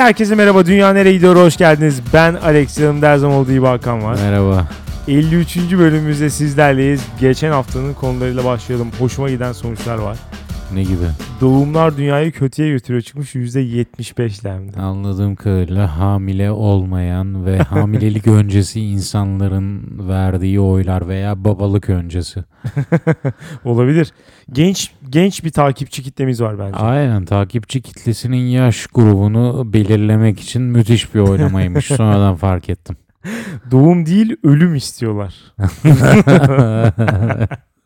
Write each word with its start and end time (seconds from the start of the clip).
herkese 0.00 0.34
merhaba. 0.34 0.66
Dünya 0.66 0.92
nereye 0.92 1.12
gidiyor? 1.12 1.36
Hoş 1.36 1.56
geldiniz. 1.56 2.02
Ben 2.14 2.34
Alex. 2.34 2.78
Yanımda 2.78 3.08
her 3.08 3.16
zaman 3.16 3.36
olduğu 3.36 3.52
gibi 3.52 3.66
Hakan 3.66 4.02
var. 4.02 4.18
Merhaba. 4.22 4.68
53. 5.08 5.56
bölümümüzde 5.56 6.30
sizlerleyiz. 6.30 7.06
Geçen 7.20 7.50
haftanın 7.50 7.94
konularıyla 7.94 8.44
başlayalım. 8.44 8.90
Hoşuma 8.98 9.30
giden 9.30 9.52
sonuçlar 9.52 9.98
var. 9.98 10.18
Ne 10.74 10.82
gibi? 10.82 11.06
Doğumlar 11.40 11.96
dünyayı 11.96 12.32
kötüye 12.32 12.68
götürüyor 12.68 13.02
çıkmış 13.02 13.34
%75'lerinde. 13.34 14.80
Anladığım 14.80 15.34
kadarıyla 15.36 15.98
hamile 15.98 16.50
olmayan 16.50 17.46
ve 17.46 17.58
hamilelik 17.62 18.26
öncesi 18.26 18.80
insanların 18.80 19.82
verdiği 20.08 20.60
oylar 20.60 21.08
veya 21.08 21.44
babalık 21.44 21.90
öncesi. 21.90 22.44
Olabilir. 23.64 24.12
Genç 24.52 24.92
genç 25.10 25.44
bir 25.44 25.50
takipçi 25.50 26.02
kitlemiz 26.02 26.40
var 26.40 26.58
bence. 26.58 26.76
Aynen 26.76 27.24
takipçi 27.24 27.82
kitlesinin 27.82 28.36
yaş 28.36 28.86
grubunu 28.86 29.72
belirlemek 29.72 30.40
için 30.40 30.62
müthiş 30.62 31.14
bir 31.14 31.20
oylamaymış. 31.20 31.86
Sonradan 31.86 32.34
fark 32.34 32.68
ettim. 32.68 32.96
Doğum 33.70 34.06
değil 34.06 34.36
ölüm 34.44 34.74
istiyorlar. 34.74 35.34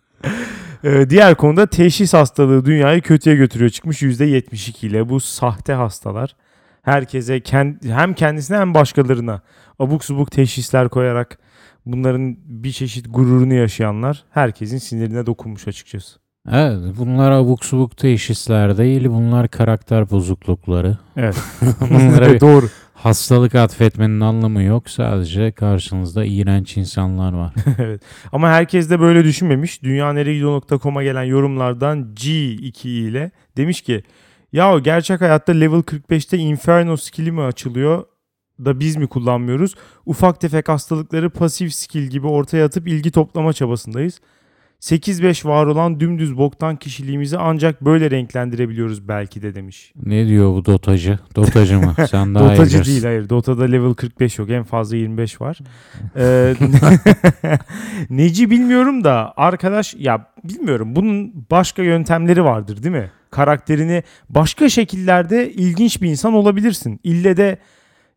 Ee, 0.85 1.11
diğer 1.11 1.35
konuda 1.35 1.67
teşhis 1.67 2.15
hastalığı 2.15 2.65
dünyayı 2.65 3.03
kötüye 3.03 3.37
götürüyor 3.37 3.71
çıkmış 3.71 4.03
%72 4.03 4.87
ile. 4.87 5.09
Bu 5.09 5.21
sahte 5.21 5.73
hastalar 5.73 6.37
herkese 6.83 7.41
kend, 7.41 7.83
hem 7.83 8.15
kendisine 8.15 8.57
hem 8.57 8.75
başkalarına 8.75 9.43
abuk 9.79 10.05
subuk 10.05 10.31
teşhisler 10.31 10.89
koyarak 10.89 11.39
bunların 11.87 12.37
bir 12.45 12.73
çeşit 12.73 13.07
gururunu 13.11 13.55
yaşayanlar 13.55 14.25
herkesin 14.31 14.79
sinirine 14.79 15.27
dokunmuş 15.27 15.69
açıkçası. 15.69 16.24
Evet 16.53 16.79
bunlar 16.99 17.31
abuk 17.33 17.65
subuk 17.65 17.97
teşhisler 17.97 18.79
değil 18.79 19.09
bunlar 19.09 19.49
karakter 19.49 20.11
bozuklukları. 20.11 20.99
Evet. 21.17 21.37
Bunlara 21.81 22.33
bir 22.33 22.41
Doğru. 22.41 22.69
hastalık 22.95 23.55
atfetmenin 23.55 24.21
anlamı 24.21 24.63
yok 24.63 24.91
sadece 24.91 25.53
karşınızda 25.53 26.25
iğrenç 26.25 26.77
insanlar 26.77 27.33
var. 27.33 27.55
evet. 27.79 28.03
Ama 28.33 28.49
herkes 28.49 28.91
de 28.91 29.01
böyle 29.01 29.25
düşünmemiş. 29.25 29.83
Dünyaneregidiyor.com'a 29.83 31.03
gelen 31.03 31.25
yorumlardan 31.25 32.15
G2 32.15 32.89
ile 32.89 33.31
demiş 33.57 33.83
ki 33.83 34.03
ya 34.53 34.79
gerçek 34.79 35.21
hayatta 35.21 35.53
level 35.53 35.81
45'te 35.81 36.39
Inferno 36.39 36.97
skill'i 36.97 37.33
mi 37.33 37.43
açılıyor 37.43 38.05
da 38.65 38.81
biz 38.81 38.97
mi 38.97 39.07
kullanmıyoruz? 39.07 39.75
Ufak 40.07 40.41
tefek 40.41 40.69
hastalıkları 40.69 41.31
pasif 41.31 41.75
skill 41.75 42.07
gibi 42.07 42.27
ortaya 42.27 42.65
atıp 42.65 42.89
ilgi 42.89 43.11
toplama 43.11 43.53
çabasındayız. 43.53 44.21
8-5 44.85 45.49
var 45.49 45.67
olan 45.67 46.01
dümdüz 46.01 46.37
boktan 46.37 46.77
kişiliğimizi 46.77 47.39
ancak 47.39 47.81
böyle 47.81 48.11
renklendirebiliyoruz 48.11 49.09
belki 49.09 49.43
de 49.43 49.55
demiş. 49.55 49.93
Ne 50.05 50.27
diyor 50.27 50.55
bu 50.55 50.65
dotacı? 50.65 51.19
Dotacı 51.37 51.79
mı? 51.79 51.95
Sen 52.11 52.35
daha 52.35 52.45
iyi 52.45 52.53
Dotacı 52.53 52.75
bilirsin. 52.75 52.93
değil 52.93 53.05
hayır. 53.05 53.29
Dota'da 53.29 53.65
level 53.65 53.95
45 53.95 54.39
yok. 54.39 54.51
En 54.51 54.65
fazla 54.65 54.97
25 54.97 55.41
var. 55.41 55.59
Ee, 56.17 56.55
Neci 58.11 58.51
bilmiyorum 58.51 59.05
da 59.05 59.33
arkadaş 59.37 59.95
ya 59.99 60.27
bilmiyorum 60.45 60.97
bunun 60.97 61.47
başka 61.51 61.83
yöntemleri 61.83 62.45
vardır 62.45 62.83
değil 62.83 62.95
mi? 62.95 63.11
Karakterini 63.31 64.03
başka 64.29 64.69
şekillerde 64.69 65.53
ilginç 65.53 66.03
bir 66.03 66.11
insan 66.11 66.35
olabilirsin. 66.35 67.01
İlle 67.05 67.37
de 67.37 67.59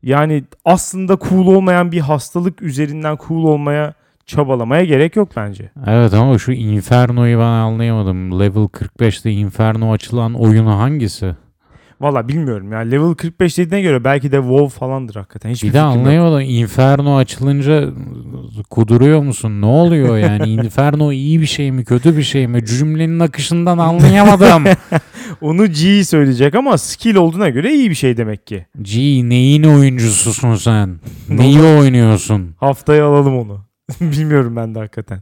yani 0.04 0.44
aslında 0.66 1.18
cool 1.30 1.48
olmayan 1.48 1.92
bir 1.92 2.00
hastalık 2.00 2.62
üzerinden 2.62 3.18
cool 3.28 3.44
olmaya 3.44 3.94
çabalamaya 4.28 4.84
gerek 4.84 5.16
yok 5.16 5.30
bence. 5.36 5.72
Evet 5.88 6.14
ama 6.14 6.38
şu 6.38 6.52
Inferno'yu 6.52 7.38
ben 7.38 7.44
anlayamadım. 7.44 8.40
Level 8.40 8.64
45'te 8.64 9.32
Inferno 9.32 9.92
açılan 9.92 10.34
oyunu 10.34 10.80
hangisi? 10.80 11.36
Valla 12.02 12.28
bilmiyorum 12.28 12.72
ya 12.72 12.80
level 12.80 13.14
45 13.14 13.58
dediğine 13.58 13.82
göre 13.82 14.04
belki 14.04 14.32
de 14.32 14.36
WoW 14.38 14.80
falandır 14.80 15.16
hakikaten. 15.16 15.50
Hiçbir 15.50 15.68
Bir 15.68 15.74
de 15.74 15.78
fikrim 15.78 15.90
yok. 15.92 15.98
anlayamadım. 16.00 16.40
Inferno 16.42 17.16
açılınca 17.18 17.90
kuduruyor 18.70 19.22
musun? 19.22 19.62
Ne 19.62 19.66
oluyor 19.66 20.18
yani? 20.18 20.50
Inferno 20.54 21.12
iyi 21.12 21.42
bir 21.42 21.46
şey 21.46 21.72
mi 21.72 21.86
kötü 21.86 22.18
bir 22.18 22.24
şey 22.24 22.48
mi? 22.48 22.66
Cümlenin 22.66 23.20
akışından 23.20 23.78
anlayamadım. 23.78 24.64
Onu 25.42 25.68
G 25.68 26.04
söyleyecek 26.04 26.56
ama 26.56 26.78
skill 26.78 27.16
olduğuna 27.16 27.50
göre 27.50 27.74
iyi 27.74 27.90
bir 27.90 27.96
şey 27.96 28.18
demek 28.18 28.48
ki. 28.48 28.66
G 28.82 29.00
neyin 29.30 29.64
oyuncususun 29.64 30.56
sen? 30.56 31.00
Neyi 31.30 31.62
oynuyorsun? 31.62 32.56
Haftaya 32.60 33.08
alalım 33.08 33.38
onu. 33.38 33.67
bilmiyorum 34.02 34.56
ben 34.56 34.76
de 34.76 34.80
hakikaten. 34.80 35.22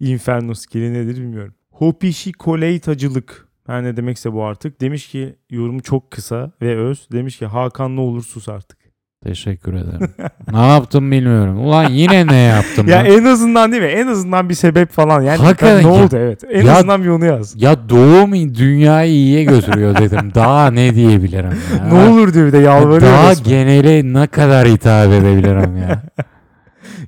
Inferno 0.00 0.54
skill'i 0.54 0.92
nedir 0.94 1.16
bilmiyorum. 1.16 1.54
Hopishi 1.70 2.32
Koleitacılık. 2.32 3.48
Her 3.66 3.82
ne 3.84 3.96
demekse 3.96 4.32
bu 4.32 4.44
artık. 4.44 4.80
Demiş 4.80 5.08
ki 5.08 5.36
yorumu 5.50 5.82
çok 5.82 6.10
kısa 6.10 6.52
ve 6.62 6.76
öz. 6.78 7.08
Demiş 7.12 7.38
ki 7.38 7.46
Hakan 7.46 7.96
ne 7.96 8.00
olur 8.00 8.22
sus 8.22 8.48
artık. 8.48 8.78
Teşekkür 9.24 9.74
ederim. 9.74 10.08
ne 10.52 10.66
yaptım 10.66 11.10
bilmiyorum. 11.10 11.58
Ulan 11.64 11.88
yine 11.90 12.26
ne 12.26 12.36
yaptım 12.36 12.88
Ya 12.88 13.04
ben? 13.04 13.10
en 13.10 13.24
azından 13.24 13.72
değil 13.72 13.82
mi? 13.82 13.88
En 13.88 14.06
azından 14.06 14.48
bir 14.48 14.54
sebep 14.54 14.90
falan. 14.90 15.22
Yani 15.22 15.38
Hakikaten 15.38 15.78
ne 15.78 15.96
ya. 15.96 16.04
oldu 16.04 16.16
evet. 16.16 16.44
En 16.50 16.64
Ya- 16.66 16.76
azından 16.76 17.02
bir 17.02 17.08
onu 17.08 17.24
yaz. 17.24 17.62
Ya 17.62 17.88
doğum 17.88 18.32
dünyayı 18.54 19.12
iyiye 19.12 19.44
götürüyor 19.44 19.98
dedim. 19.98 20.30
Daha 20.34 20.70
ne 20.70 20.94
diyebilirim 20.94 21.50
ya? 21.78 21.84
Ne 21.84 22.08
olur 22.08 22.34
diyor 22.34 22.46
bir 22.46 22.52
de 22.52 22.58
yalvarıyor. 22.58 23.12
Daha 23.12 23.30
resmen. 23.30 23.48
genele 23.48 24.12
ne 24.20 24.26
kadar 24.26 24.68
hitap 24.68 25.08
edebilirim 25.12 25.76
ya? 25.76 26.02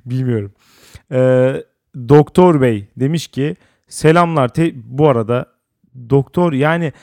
Bilmiyorum. 0.05 0.51
Ee, 1.11 1.63
Doktor 2.09 2.61
Bey 2.61 2.87
demiş 2.99 3.27
ki 3.27 3.55
selamlar. 3.87 4.47
Te- 4.49 4.71
bu 4.75 5.09
arada 5.09 5.45
doktor 6.09 6.53
yani 6.53 6.93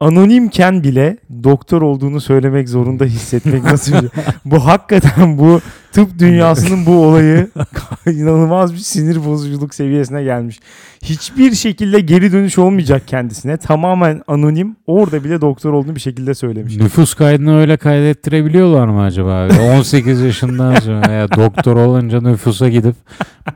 anonimken 0.00 0.82
bile 0.82 1.16
doktor 1.44 1.82
olduğunu 1.82 2.20
söylemek 2.20 2.68
zorunda 2.68 3.04
hissetmek 3.04 3.64
nasıl 3.64 3.92
bir? 3.92 4.10
Bu 4.44 4.66
hakikaten 4.66 5.38
bu 5.38 5.60
tıp 5.92 6.18
dünyasının 6.18 6.86
bu 6.86 7.06
olayı 7.06 7.48
inanılmaz 8.06 8.72
bir 8.72 8.78
sinir 8.78 9.24
bozuculuk 9.24 9.74
seviyesine 9.74 10.22
gelmiş. 10.22 10.60
Hiçbir 11.04 11.54
şekilde 11.54 12.00
geri 12.00 12.32
dönüş 12.32 12.58
olmayacak 12.58 13.02
kendisine. 13.08 13.56
Tamamen 13.56 14.22
anonim. 14.26 14.76
Orada 14.86 15.24
bile 15.24 15.40
doktor 15.40 15.72
olduğunu 15.72 15.94
bir 15.94 16.00
şekilde 16.00 16.34
söylemiş. 16.34 16.76
Nüfus 16.76 17.14
kaydını 17.14 17.58
öyle 17.60 17.76
kaydettirebiliyorlar 17.76 18.86
mı 18.88 19.02
acaba? 19.02 19.32
abi? 19.34 19.52
18 19.78 20.20
yaşından 20.20 20.74
sonra 20.74 21.12
ya 21.12 21.30
doktor 21.30 21.76
olunca 21.76 22.20
nüfusa 22.20 22.68
gidip 22.68 22.94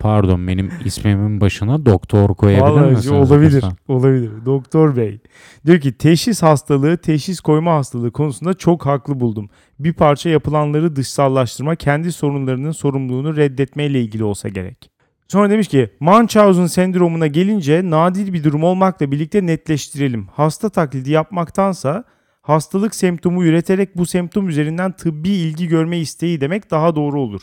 pardon 0.00 0.48
benim 0.48 0.70
ismimin 0.84 1.40
başına 1.40 1.86
doktor 1.86 2.34
koyabilir 2.34 2.62
Vallahi 2.62 2.90
misiniz? 2.90 3.30
olabilir. 3.30 3.52
lütfen? 3.52 3.72
Olabilir. 3.88 4.30
Doktor 4.46 4.96
Bey. 4.96 5.20
Diyor 5.66 5.80
ki 5.80 5.92
teşhis 5.92 6.42
hastalığı, 6.42 6.96
teşhis 6.96 7.40
koyma 7.40 7.74
hastalığı 7.74 8.10
konusunda 8.12 8.54
çok 8.54 8.86
haklı 8.86 9.20
buldum. 9.20 9.48
Bir 9.78 9.92
parça 9.92 10.30
yapılanları 10.30 10.96
dışsallaştırma 10.96 11.76
kendi 11.76 12.12
sorunlarının 12.12 12.72
sorumluluğunu 12.72 13.36
reddetmeyle 13.36 14.00
ilgili 14.00 14.24
olsa 14.24 14.48
gerek. 14.48 14.90
Sonra 15.28 15.50
demiş 15.50 15.68
ki 15.68 15.90
Munchausen 16.00 16.66
sendromuna 16.66 17.26
gelince 17.26 17.90
nadir 17.90 18.32
bir 18.32 18.44
durum 18.44 18.64
olmakla 18.64 19.10
birlikte 19.10 19.46
netleştirelim. 19.46 20.26
Hasta 20.32 20.68
taklidi 20.68 21.10
yapmaktansa 21.10 22.04
hastalık 22.42 22.94
semptomu 22.94 23.44
üreterek 23.44 23.96
bu 23.96 24.06
semptom 24.06 24.48
üzerinden 24.48 24.92
tıbbi 24.92 25.28
ilgi 25.28 25.68
görme 25.68 25.98
isteği 25.98 26.40
demek 26.40 26.70
daha 26.70 26.96
doğru 26.96 27.20
olur. 27.20 27.42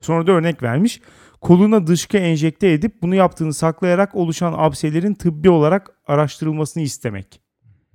Sonra 0.00 0.26
da 0.26 0.32
örnek 0.32 0.62
vermiş. 0.62 1.00
Koluna 1.40 1.86
dışkı 1.86 2.16
enjekte 2.16 2.72
edip 2.72 3.02
bunu 3.02 3.14
yaptığını 3.14 3.54
saklayarak 3.54 4.14
oluşan 4.14 4.54
abselerin 4.56 5.14
tıbbi 5.14 5.50
olarak 5.50 5.90
araştırılmasını 6.06 6.82
istemek. 6.82 7.45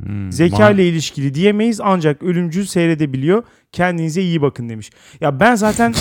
Hmm, 0.05 0.31
Zeka 0.31 0.69
ile 0.69 0.87
ilişkili 0.87 1.33
diyemeyiz 1.33 1.79
ancak 1.83 2.23
ölümcül 2.23 2.65
seyredebiliyor. 2.65 3.43
Kendinize 3.71 4.21
iyi 4.21 4.41
bakın 4.41 4.69
demiş. 4.69 4.89
Ya 5.21 5.39
ben 5.39 5.55
zaten 5.55 5.93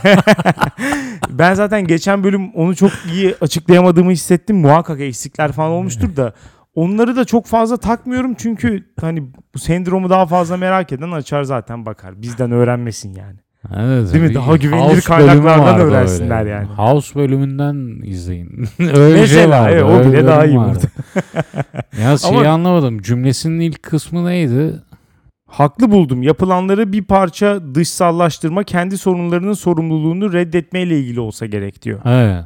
ben 1.30 1.54
zaten 1.54 1.86
geçen 1.86 2.24
bölüm 2.24 2.50
onu 2.54 2.76
çok 2.76 2.90
iyi 3.12 3.34
açıklayamadığımı 3.40 4.10
hissettim. 4.10 4.56
Muhakkak 4.56 5.00
eksikler 5.00 5.52
falan 5.52 5.70
olmuştur 5.70 6.16
da 6.16 6.32
onları 6.74 7.16
da 7.16 7.24
çok 7.24 7.46
fazla 7.46 7.76
takmıyorum 7.76 8.34
çünkü 8.34 8.84
hani 9.00 9.22
bu 9.54 9.58
sendromu 9.58 10.10
daha 10.10 10.26
fazla 10.26 10.56
merak 10.56 10.92
eden 10.92 11.10
açar 11.10 11.42
zaten 11.42 11.86
bakar. 11.86 12.22
Bizden 12.22 12.50
öğrenmesin 12.52 13.14
yani. 13.14 13.43
Evet, 13.76 14.12
Değil 14.12 14.24
mi? 14.24 14.34
Daha 14.34 14.56
güvenilir 14.56 14.84
House 14.88 15.00
kaynaklardan 15.00 15.80
öğrensinler 15.80 16.40
öyle. 16.40 16.50
yani. 16.50 16.66
House 16.66 17.14
bölümünden 17.14 18.02
izleyin. 18.04 18.68
öyle 18.80 19.14
bir 19.14 19.20
Mesela, 19.20 19.26
şey 19.28 19.50
vardı. 19.50 19.70
evet, 19.72 19.82
o 19.84 19.88
öyle 19.90 20.12
bile 20.12 20.26
daha 20.26 20.46
iyi 20.46 20.58
vardı. 20.58 20.86
ya 22.02 22.18
şeyi 22.18 22.38
Ama- 22.38 22.48
anlamadım. 22.48 23.02
Cümlesinin 23.02 23.60
ilk 23.60 23.82
kısmı 23.82 24.26
neydi? 24.26 24.72
Haklı 25.50 25.90
buldum. 25.90 26.22
Yapılanları 26.22 26.92
bir 26.92 27.04
parça 27.04 27.74
dışsallaştırma 27.74 28.64
kendi 28.64 28.98
sorunlarının 28.98 29.52
sorumluluğunu 29.52 30.32
reddetmeyle 30.32 30.98
ilgili 31.00 31.20
olsa 31.20 31.46
gerek 31.46 31.82
diyor. 31.82 32.00
Evet. 32.04 32.44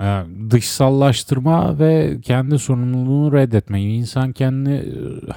Yani 0.00 0.50
dışsallaştırma 0.50 1.78
ve 1.78 2.16
kendi 2.22 2.58
sorumluluğunu 2.58 3.32
reddetme. 3.32 3.82
İnsan 3.82 4.32
kendini 4.32 4.74
e, 4.76 4.84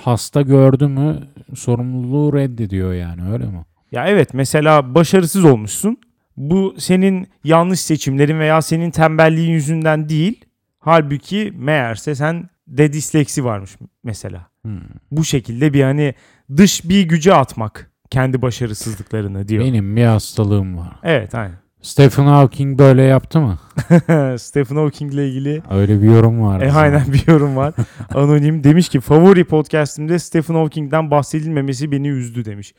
hasta 0.02 0.42
gördü 0.42 0.88
mü 0.88 1.16
sorumluluğu 1.56 2.34
reddediyor 2.34 2.94
yani 2.94 3.22
öyle 3.32 3.46
mi? 3.46 3.66
Ya 3.92 4.08
evet 4.08 4.34
mesela 4.34 4.96
başarısız 4.96 5.46
olmuşsun. 5.46 5.98
Bu 6.38 6.76
senin 6.78 7.28
yanlış 7.44 7.80
seçimlerin 7.80 8.40
veya 8.40 8.62
senin 8.62 8.92
tembelliğin 8.92 9.52
yüzünden 9.52 10.10
değil. 10.10 10.46
Halbuki 10.80 11.54
meğerse 11.56 12.16
sen 12.16 12.50
de 12.68 12.94
disleksi 12.94 13.46
varmış 13.46 13.78
mesela. 14.04 14.48
Hmm. 14.62 14.80
Bu 15.12 15.24
şekilde 15.24 15.74
bir 15.74 15.84
hani 15.84 16.14
dış 16.58 16.90
bir 16.90 17.02
güce 17.02 17.34
atmak 17.34 17.92
kendi 18.10 18.42
başarısızlıklarını 18.42 19.48
diyor. 19.48 19.66
Benim 19.66 19.96
bir 19.96 20.04
hastalığım 20.06 20.78
var. 20.78 21.00
Evet 21.04 21.36
aynen. 21.36 21.62
Stephen 21.82 22.26
Hawking 22.26 22.80
böyle 22.80 23.02
yaptı 23.02 23.40
mı? 23.42 23.60
Stephen 24.40 24.76
Hawking 24.76 25.14
ile 25.14 25.30
ilgili 25.30 25.62
Öyle 25.70 26.02
bir 26.02 26.08
yorum 26.08 26.42
var. 26.42 26.62
e, 26.62 26.72
aynen 26.72 27.14
bir 27.14 27.28
yorum 27.28 27.56
var. 27.56 27.74
Anonim 28.14 28.64
demiş 28.64 28.90
ki 28.90 29.00
favori 29.00 29.44
podcastimde 29.44 30.20
Stephen 30.20 30.56
Hawking'den 30.56 31.12
bahsedilmemesi 31.12 31.92
beni 31.92 32.08
üzdü 32.08 32.46
demiş. 32.46 32.74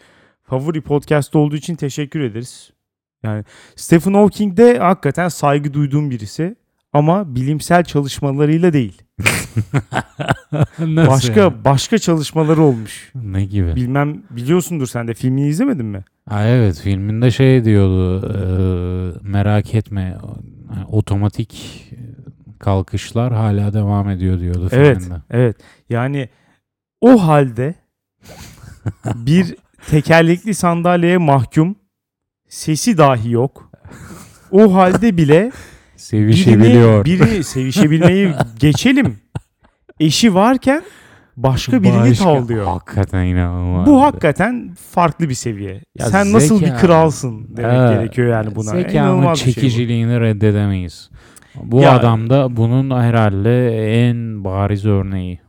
Favori 0.53 0.81
podcast 0.81 1.37
olduğu 1.37 1.57
için 1.57 1.75
teşekkür 1.75 2.21
ederiz. 2.21 2.71
Yani 3.23 3.45
Stephen 3.77 4.15
Hawking 4.15 4.57
de 4.57 4.79
hakikaten 4.79 5.29
saygı 5.29 5.75
duyduğum 5.75 6.11
birisi 6.11 6.57
ama 6.93 7.35
bilimsel 7.35 7.85
çalışmalarıyla 7.85 8.73
değil. 8.73 9.03
Başka 10.81 11.41
yani? 11.41 11.65
başka 11.65 11.99
çalışmaları 11.99 12.63
olmuş. 12.63 13.13
Ne 13.15 13.45
gibi? 13.45 13.77
Bilmem 13.77 14.23
biliyorsundur 14.31 14.87
sen 14.87 15.09
de 15.09 15.15
filmini 15.15 15.49
izlemedin 15.49 15.87
mi? 15.87 16.05
Ha, 16.29 16.45
evet 16.45 16.81
filminde 16.81 17.31
şey 17.31 17.65
diyordu 17.65 18.27
e, 18.27 18.39
merak 19.29 19.75
etme 19.75 20.19
otomatik 20.89 21.85
kalkışlar 22.59 23.33
hala 23.33 23.75
devam 23.75 24.09
ediyor 24.11 24.41
diyordu 24.41 24.69
Evet, 24.73 24.99
filminde. 24.99 25.21
evet. 25.31 25.57
Yani 25.91 26.29
o 27.01 27.27
halde 27.27 27.75
bir 29.15 29.57
tekerlekli 29.91 30.55
sandalyeye 30.55 31.19
mahkum, 31.19 31.77
sesi 32.49 32.99
dahi 32.99 33.31
yok. 33.31 33.71
O 34.51 34.75
halde 34.75 35.17
bile 35.17 35.41
birini, 35.41 35.53
Sevişebiliyor. 35.97 37.05
biri 37.05 37.45
sevişebilmeyi 37.45 38.33
geçelim. 38.61 39.17
Eşi 40.01 40.35
varken 40.35 40.83
başka 41.37 41.83
birini 41.83 42.11
Başka- 42.11 42.25
tavlıyor. 42.25 42.67
Hakikaten 42.67 43.25
inanılmaz. 43.25 43.87
Bu 43.87 44.03
hakikaten 44.03 44.75
farklı 44.91 45.29
bir 45.29 45.35
seviye. 45.35 45.83
Ya 45.99 46.07
Sen 46.07 46.33
nasıl 46.33 46.61
bir 46.61 46.67
zeka- 46.67 46.81
kralsın 46.81 47.57
demek 47.57 47.77
Evet. 47.81 47.99
gerekiyor 47.99 48.29
yani 48.29 48.55
buna. 48.55 48.71
Zekanın 48.71 49.23
bir 49.23 49.37
şey 49.37 49.47
bu. 49.49 49.55
çekiciliğini 49.55 50.21
reddedemeyiz. 50.21 51.11
Bu 51.63 51.81
Ya- 51.81 51.93
adam 51.93 52.31
da 52.31 52.57
bunun 52.57 53.01
herhalde 53.01 53.69
en 54.09 54.45
bariz 54.45 54.87
örneği. 54.87 55.41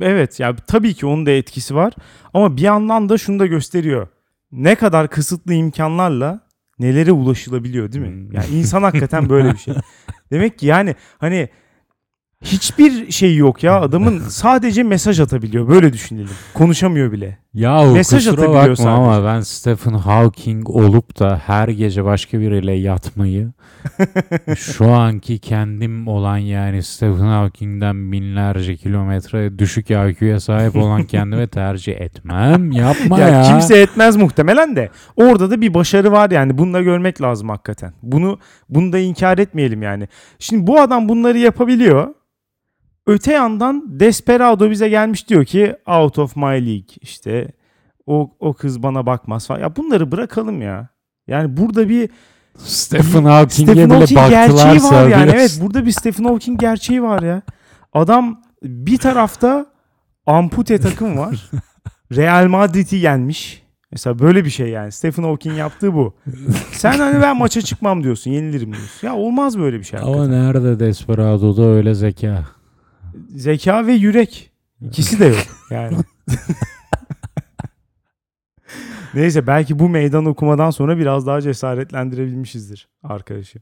Evet 0.00 0.40
ya 0.40 0.56
tabii 0.56 0.94
ki 0.94 1.06
onun 1.06 1.26
da 1.26 1.30
etkisi 1.30 1.74
var 1.74 1.92
ama 2.34 2.56
bir 2.56 2.62
yandan 2.62 3.08
da 3.08 3.18
şunu 3.18 3.38
da 3.38 3.46
gösteriyor. 3.46 4.08
Ne 4.52 4.74
kadar 4.74 5.08
kısıtlı 5.08 5.54
imkanlarla 5.54 6.40
nelere 6.78 7.12
ulaşılabiliyor 7.12 7.92
değil 7.92 8.04
mi? 8.04 8.10
Hmm. 8.10 8.32
Yani 8.32 8.46
insan 8.46 8.82
hakikaten 8.82 9.28
böyle 9.28 9.52
bir 9.52 9.58
şey. 9.58 9.74
Demek 10.30 10.58
ki 10.58 10.66
yani 10.66 10.94
hani 11.18 11.48
hiçbir 12.44 13.10
şey 13.10 13.36
yok 13.36 13.62
ya 13.62 13.80
adamın 13.80 14.18
sadece 14.28 14.82
mesaj 14.82 15.20
atabiliyor 15.20 15.68
böyle 15.68 15.92
düşünelim. 15.92 16.30
Konuşamıyor 16.54 17.12
bile. 17.12 17.38
Ya 17.54 17.82
Mesaj 17.84 18.26
kusura 18.26 18.48
bakma 18.48 18.76
sadece. 18.76 18.88
ama 18.88 19.24
ben 19.24 19.40
Stephen 19.40 19.94
Hawking 19.94 20.70
olup 20.70 21.18
da 21.18 21.40
her 21.46 21.68
gece 21.68 22.04
başka 22.04 22.40
biriyle 22.40 22.72
yatmayı 22.72 23.52
şu 24.56 24.90
anki 24.92 25.38
kendim 25.38 26.08
olan 26.08 26.36
yani 26.36 26.82
Stephen 26.82 27.24
Hawking'den 27.26 28.12
binlerce 28.12 28.76
kilometre 28.76 29.58
düşük 29.58 29.90
IQ'ya 29.90 30.40
sahip 30.40 30.76
olan 30.76 31.04
kendime 31.04 31.46
tercih 31.48 32.00
etmem. 32.00 32.72
Yapma 32.72 33.20
Ya, 33.20 33.28
ya. 33.28 33.42
kimse 33.42 33.78
etmez 33.80 34.16
muhtemelen 34.16 34.76
de 34.76 34.90
orada 35.16 35.50
da 35.50 35.60
bir 35.60 35.74
başarı 35.74 36.12
var 36.12 36.30
yani 36.30 36.58
bunu 36.58 36.72
da 36.72 36.80
görmek 36.82 37.22
lazım 37.22 37.48
hakikaten. 37.48 37.92
Bunu 38.02 38.38
bunu 38.68 38.92
da 38.92 38.98
inkar 38.98 39.38
etmeyelim 39.38 39.82
yani. 39.82 40.08
Şimdi 40.38 40.66
bu 40.66 40.80
adam 40.80 41.08
bunları 41.08 41.38
yapabiliyor. 41.38 42.08
Öte 43.10 43.32
yandan 43.32 44.00
Desperado 44.00 44.70
bize 44.70 44.88
gelmiş 44.88 45.28
diyor 45.28 45.44
ki 45.44 45.76
out 45.86 46.18
of 46.18 46.36
my 46.36 46.42
league 46.42 46.96
işte 47.00 47.52
o 48.06 48.30
o 48.40 48.52
kız 48.52 48.82
bana 48.82 49.06
bakmaz 49.06 49.46
falan. 49.46 49.60
Ya 49.60 49.76
bunları 49.76 50.12
bırakalım 50.12 50.62
ya. 50.62 50.88
Yani 51.26 51.56
burada 51.56 51.88
bir 51.88 52.10
Stephen 52.56 53.24
Hawking'e 53.24 53.72
Stephen 53.72 53.90
bile 53.90 53.98
Hawking 53.98 54.30
gerçeği 54.30 54.58
baktılarsa 54.58 54.96
var 54.96 55.08
yani. 55.08 55.30
Evet 55.34 55.60
burada 55.62 55.86
bir 55.86 55.90
Stephen 55.90 56.24
Hawking 56.24 56.60
gerçeği 56.60 57.02
var 57.02 57.22
ya. 57.22 57.42
Adam 57.92 58.42
bir 58.62 58.98
tarafta 58.98 59.66
ampute 60.26 60.78
takım 60.80 61.18
var. 61.18 61.50
Real 62.16 62.48
Madrid'i 62.48 62.96
yenmiş. 62.96 63.62
Mesela 63.92 64.18
böyle 64.18 64.44
bir 64.44 64.50
şey 64.50 64.68
yani. 64.68 64.92
Stephen 64.92 65.22
Hawking 65.22 65.58
yaptığı 65.58 65.94
bu. 65.94 66.14
Sen 66.72 66.98
hani 66.98 67.22
ben 67.22 67.36
maça 67.36 67.62
çıkmam 67.62 68.04
diyorsun. 68.04 68.30
Yenilirim 68.30 68.72
diyorsun. 68.72 69.06
Ya 69.06 69.14
olmaz 69.14 69.58
böyle 69.58 69.78
bir 69.78 69.84
şey. 69.84 70.00
Ama 70.00 70.08
hakikaten. 70.08 70.32
nerede 70.32 70.80
Desperado'da 70.80 71.66
öyle 71.66 71.94
zeka? 71.94 72.59
Zeka 73.36 73.86
ve 73.86 73.92
yürek. 73.92 74.50
İkisi 74.80 75.20
de 75.20 75.24
yok. 75.24 75.38
Yani. 75.70 75.96
Neyse 79.14 79.46
belki 79.46 79.78
bu 79.78 79.88
meydan 79.88 80.24
okumadan 80.24 80.70
sonra 80.70 80.98
biraz 80.98 81.26
daha 81.26 81.40
cesaretlendirebilmişizdir 81.40 82.88
arkadaşı. 83.02 83.58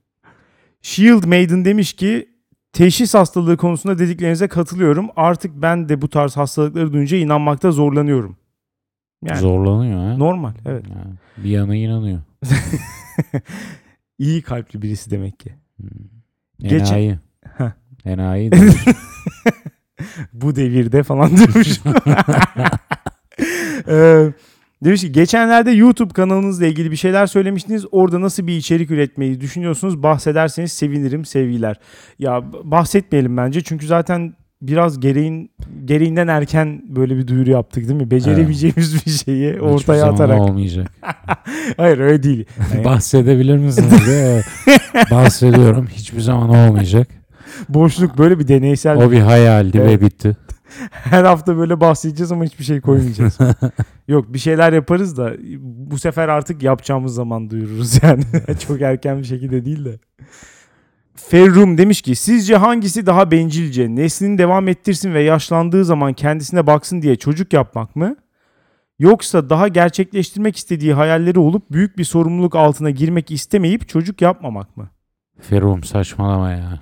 Shield 0.82 1.24
Maiden 1.24 1.64
demiş 1.64 1.92
ki 1.92 2.28
teşhis 2.72 3.14
hastalığı 3.14 3.56
konusunda 3.56 3.98
dediklerinize 3.98 4.48
katılıyorum. 4.48 5.08
Artık 5.16 5.62
ben 5.62 5.88
de 5.88 6.02
bu 6.02 6.08
tarz 6.08 6.36
hastalıkları 6.36 6.92
duyunca 6.92 7.16
inanmakta 7.16 7.70
zorlanıyorum. 7.72 8.36
Yani 9.24 9.38
Zorlanıyor 9.38 9.98
ha. 10.00 10.16
normal 10.16 10.52
evet. 10.66 10.84
Yani 10.88 11.14
bir 11.36 11.50
yana 11.50 11.76
inanıyor. 11.76 12.20
İyi 14.18 14.42
kalpli 14.42 14.82
birisi 14.82 15.10
demek 15.10 15.38
ki. 15.40 15.54
Hmm. 15.76 15.88
Geçen- 16.58 17.18
Enayi. 18.08 18.52
Demiş. 18.52 18.74
bu 20.32 20.56
devirde 20.56 21.02
falan 21.02 21.30
demiş. 21.36 21.80
Ee, 23.88 24.32
demiş 24.84 25.00
ki 25.00 25.12
geçenlerde 25.12 25.70
YouTube 25.70 26.12
kanalınızla 26.12 26.66
ilgili 26.66 26.90
bir 26.90 26.96
şeyler 26.96 27.26
söylemiştiniz. 27.26 27.84
Orada 27.92 28.20
nasıl 28.20 28.46
bir 28.46 28.56
içerik 28.56 28.90
üretmeyi 28.90 29.40
düşünüyorsunuz? 29.40 30.02
Bahsederseniz 30.02 30.72
sevinirim 30.72 31.24
sevgiler. 31.24 31.76
Ya 32.18 32.40
bahsetmeyelim 32.64 33.36
bence 33.36 33.60
çünkü 33.60 33.86
zaten 33.86 34.34
biraz 34.62 35.00
gereğin 35.00 35.50
gereğinden 35.84 36.28
erken 36.28 36.82
böyle 36.88 37.16
bir 37.16 37.26
duyuru 37.28 37.50
yaptık 37.50 37.88
değil 37.88 38.00
mi? 38.00 38.10
Beceremeyeceğimiz 38.10 39.06
bir 39.06 39.10
şeyi 39.10 39.48
Hiçbir 39.48 39.60
ortaya 39.60 39.98
zaman 40.00 40.14
atarak. 40.14 40.40
olmayacak. 40.40 40.92
Hayır 41.76 41.98
öyle 41.98 42.22
değil. 42.22 42.44
Yani 42.74 42.84
Bahsedebilir 42.84 43.56
misiniz? 43.56 43.92
Bahsediyorum. 45.10 45.86
Hiçbir 45.92 46.20
zaman 46.20 46.48
olmayacak. 46.48 47.08
Boşluk 47.68 48.18
böyle 48.18 48.38
bir 48.38 48.48
deneysel. 48.48 48.96
O 48.96 49.10
bir 49.10 49.20
hayaldi 49.20 49.78
Evet. 49.78 50.00
ve 50.00 50.06
bitti. 50.06 50.36
Her 50.90 51.24
hafta 51.24 51.56
böyle 51.56 51.80
bahsedeceğiz 51.80 52.32
ama 52.32 52.44
hiçbir 52.44 52.64
şey 52.64 52.80
koymayacağız. 52.80 53.38
Yok 54.08 54.32
bir 54.32 54.38
şeyler 54.38 54.72
yaparız 54.72 55.16
da 55.16 55.32
bu 55.90 55.98
sefer 55.98 56.28
artık 56.28 56.62
yapacağımız 56.62 57.14
zaman 57.14 57.50
duyururuz 57.50 58.02
yani. 58.02 58.22
Çok 58.68 58.80
erken 58.82 59.18
bir 59.18 59.24
şekilde 59.24 59.64
değil 59.64 59.84
de. 59.84 59.98
Ferrum 61.16 61.78
demiş 61.78 62.02
ki 62.02 62.16
sizce 62.16 62.56
hangisi 62.56 63.06
daha 63.06 63.30
bencilce? 63.30 63.94
Neslini 63.94 64.38
devam 64.38 64.68
ettirsin 64.68 65.14
ve 65.14 65.22
yaşlandığı 65.22 65.84
zaman 65.84 66.12
kendisine 66.12 66.66
baksın 66.66 67.02
diye 67.02 67.16
çocuk 67.16 67.52
yapmak 67.52 67.96
mı? 67.96 68.16
Yoksa 68.98 69.50
daha 69.50 69.68
gerçekleştirmek 69.68 70.56
istediği 70.56 70.92
hayalleri 70.92 71.38
olup 71.38 71.70
büyük 71.72 71.98
bir 71.98 72.04
sorumluluk 72.04 72.56
altına 72.56 72.90
girmek 72.90 73.30
istemeyip 73.30 73.88
çocuk 73.88 74.22
yapmamak 74.22 74.76
mı? 74.76 74.90
Ferum 75.40 75.84
saçmalama 75.84 76.50
ya. 76.50 76.58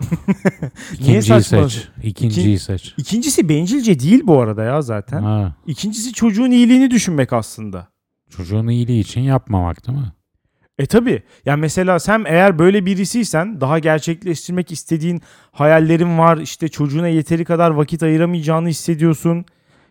Niye 1.00 1.18
İkinciyi 1.18 1.22
saçmalıyorsun? 1.22 1.80
seç. 1.80 2.04
İkinciyi 2.04 2.58
seç. 2.58 2.94
İkincisi 2.96 3.48
bencilce 3.48 4.00
değil 4.00 4.22
bu 4.25 4.40
arada 4.40 4.62
ya 4.64 4.82
zaten. 4.82 5.22
Ha, 5.22 5.54
İkincisi 5.66 6.12
çocuğun 6.12 6.50
iyiliğini 6.50 6.90
düşünmek 6.90 7.32
aslında. 7.32 7.88
çocuğun 8.30 8.68
iyiliği 8.68 9.00
için 9.00 9.20
yapmamak 9.20 9.86
değil 9.86 9.98
mi? 9.98 10.12
E 10.78 10.86
tabi. 10.86 11.22
Ya 11.44 11.56
mesela 11.56 11.98
sen 11.98 12.25
eğer 12.28 12.58
böyle 12.58 12.86
birisiysen 12.86 13.60
daha 13.60 13.78
gerçekleştirmek 13.78 14.72
istediğin 14.72 15.22
hayallerin 15.52 16.18
var. 16.18 16.36
işte 16.38 16.68
çocuğuna 16.68 17.08
yeteri 17.08 17.44
kadar 17.44 17.70
vakit 17.70 18.02
ayıramayacağını 18.02 18.68
hissediyorsun. 18.68 19.44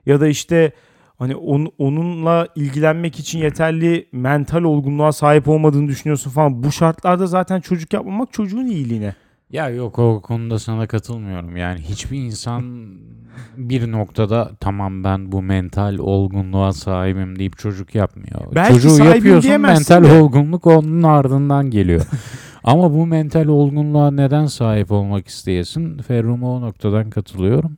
Ya 0.05 0.19
da 0.22 0.27
işte 0.27 0.72
hani 1.19 1.36
on- 1.36 1.72
onunla 1.77 2.48
ilgilenmek 2.55 3.19
için 3.19 3.39
yeterli 3.39 4.07
mental 4.12 4.63
olgunluğa 4.63 5.12
sahip 5.12 5.48
olmadığını 5.48 5.88
düşünüyorsun 5.88 6.31
falan. 6.31 6.63
Bu 6.63 6.72
şartlarda 6.72 7.27
zaten 7.27 7.60
çocuk 7.62 7.93
yapmamak 7.93 8.34
çocuğun 8.34 8.65
iyiliğine. 8.67 9.15
Ya 9.51 9.69
yok 9.69 10.00
o 10.00 10.22
konuda 10.22 10.60
sana 10.60 10.88
katılmıyorum. 10.88 11.57
Yani 11.57 11.79
hiçbir 11.79 12.17
insan 12.17 12.63
bir 13.57 13.91
noktada 13.91 14.51
tamam 14.60 15.03
ben 15.03 15.31
bu 15.31 15.41
mental 15.41 15.98
olgunluğa 15.98 16.74
sahibim 16.74 17.39
deyip 17.39 17.57
çocuk 17.57 17.95
yapmıyor. 17.95 18.55
Belki 18.55 18.74
Çocuğu 18.74 19.03
yapıyorsun 19.03 19.62
mental 19.62 20.03
de. 20.03 20.19
olgunluk 20.22 20.67
onun 20.67 21.03
ardından 21.03 21.69
geliyor. 21.69 22.01
Ama 22.63 22.93
bu 22.93 23.05
mental 23.05 23.45
olgunluğa 23.48 24.12
neden 24.12 24.45
sahip 24.45 24.91
olmak 24.91 25.27
isteyesin? 25.27 25.98
Ferrum'a 25.98 26.48
o 26.51 26.62
noktadan 26.62 27.10
katılıyorum. 27.10 27.77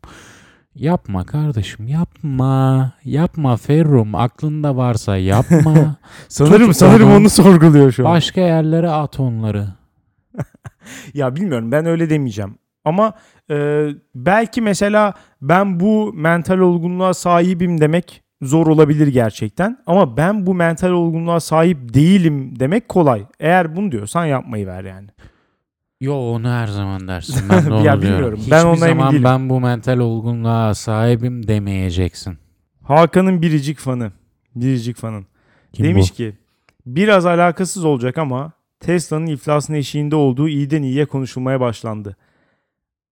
Yapma 0.78 1.26
kardeşim 1.26 1.88
yapma. 1.88 2.92
Yapma 3.04 3.58
Ferrum 3.58 4.16
aklında 4.16 4.76
varsa 4.78 5.18
yapma. 5.18 5.98
Sanırım 6.28 6.74
sanırım 6.74 7.10
onu- 7.10 7.16
onu 7.18 7.30
sorguluyor 7.30 7.92
şu 7.92 8.08
an. 8.08 8.14
Başka 8.14 8.42
yerlere 8.42 8.90
at 8.90 9.20
onları. 9.20 9.68
Ya 11.14 11.36
bilmiyorum 11.36 11.72
ben 11.72 11.86
öyle 11.86 12.10
demeyeceğim. 12.10 12.56
Ama 12.86 13.14
e, 13.52 13.88
belki 14.16 14.62
mesela 14.62 15.14
ben 15.42 15.80
bu 15.80 16.14
mental 16.14 16.58
olgunluğa 16.60 17.14
sahibim 17.14 17.82
demek 17.82 18.24
zor 18.42 18.68
olabilir 18.68 19.08
gerçekten. 19.08 19.78
Ama 19.88 20.18
ben 20.18 20.46
bu 20.46 20.54
mental 20.54 20.90
olgunluğa 20.92 21.40
sahip 21.40 21.94
değilim 21.94 22.60
demek 22.60 22.90
kolay. 22.90 23.26
Eğer 23.40 23.76
bunu 23.76 23.92
diyorsan 23.92 24.26
yapmayı 24.26 24.68
ver 24.68 24.84
yani. 24.84 25.08
Yo 26.02 26.14
onu 26.16 26.50
her 26.50 26.68
zaman 26.68 27.08
dersin. 27.08 27.50
Ben 27.50 27.66
de 27.66 27.74
onu 27.74 27.86
Ya 27.86 28.02
bilmiyorum. 28.02 28.40
Hiçbir 28.40 28.52
Ben 28.52 28.66
ona 28.66 28.70
emin 28.88 28.98
zaman 29.00 29.12
değilim. 29.12 29.24
ben 29.24 29.50
bu 29.50 29.60
mental 29.62 29.98
olgunluğa 30.00 30.74
sahibim 30.76 31.48
demeyeceksin. 31.48 32.38
Hakan'ın 32.84 33.42
biricik 33.42 33.80
fanı. 33.80 34.12
Biricik 34.56 34.98
fanın. 34.98 35.26
Kim 35.74 35.86
Demiş 35.86 36.12
bu? 36.12 36.16
ki 36.16 36.38
biraz 36.86 37.26
alakasız 37.26 37.86
olacak 37.86 38.18
ama 38.18 38.52
Tesla'nın 38.80 39.26
iflasın 39.28 39.74
eşiğinde 39.74 40.16
olduğu 40.16 40.48
iyiden 40.50 40.84
iyiye 40.84 41.06
konuşulmaya 41.06 41.60
başlandı. 41.60 42.16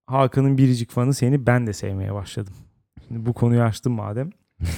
Hakan'ın 0.08 0.58
biricik 0.58 0.92
fanı 0.92 1.13
seni 1.13 1.46
ben 1.48 1.68
de 1.68 1.74
sevmeye 1.74 2.13
başladım. 2.13 2.54
Şimdi 3.08 3.25
bu 3.25 3.34
konuyu 3.34 3.62
açtım 3.62 3.94
madem. 3.94 4.30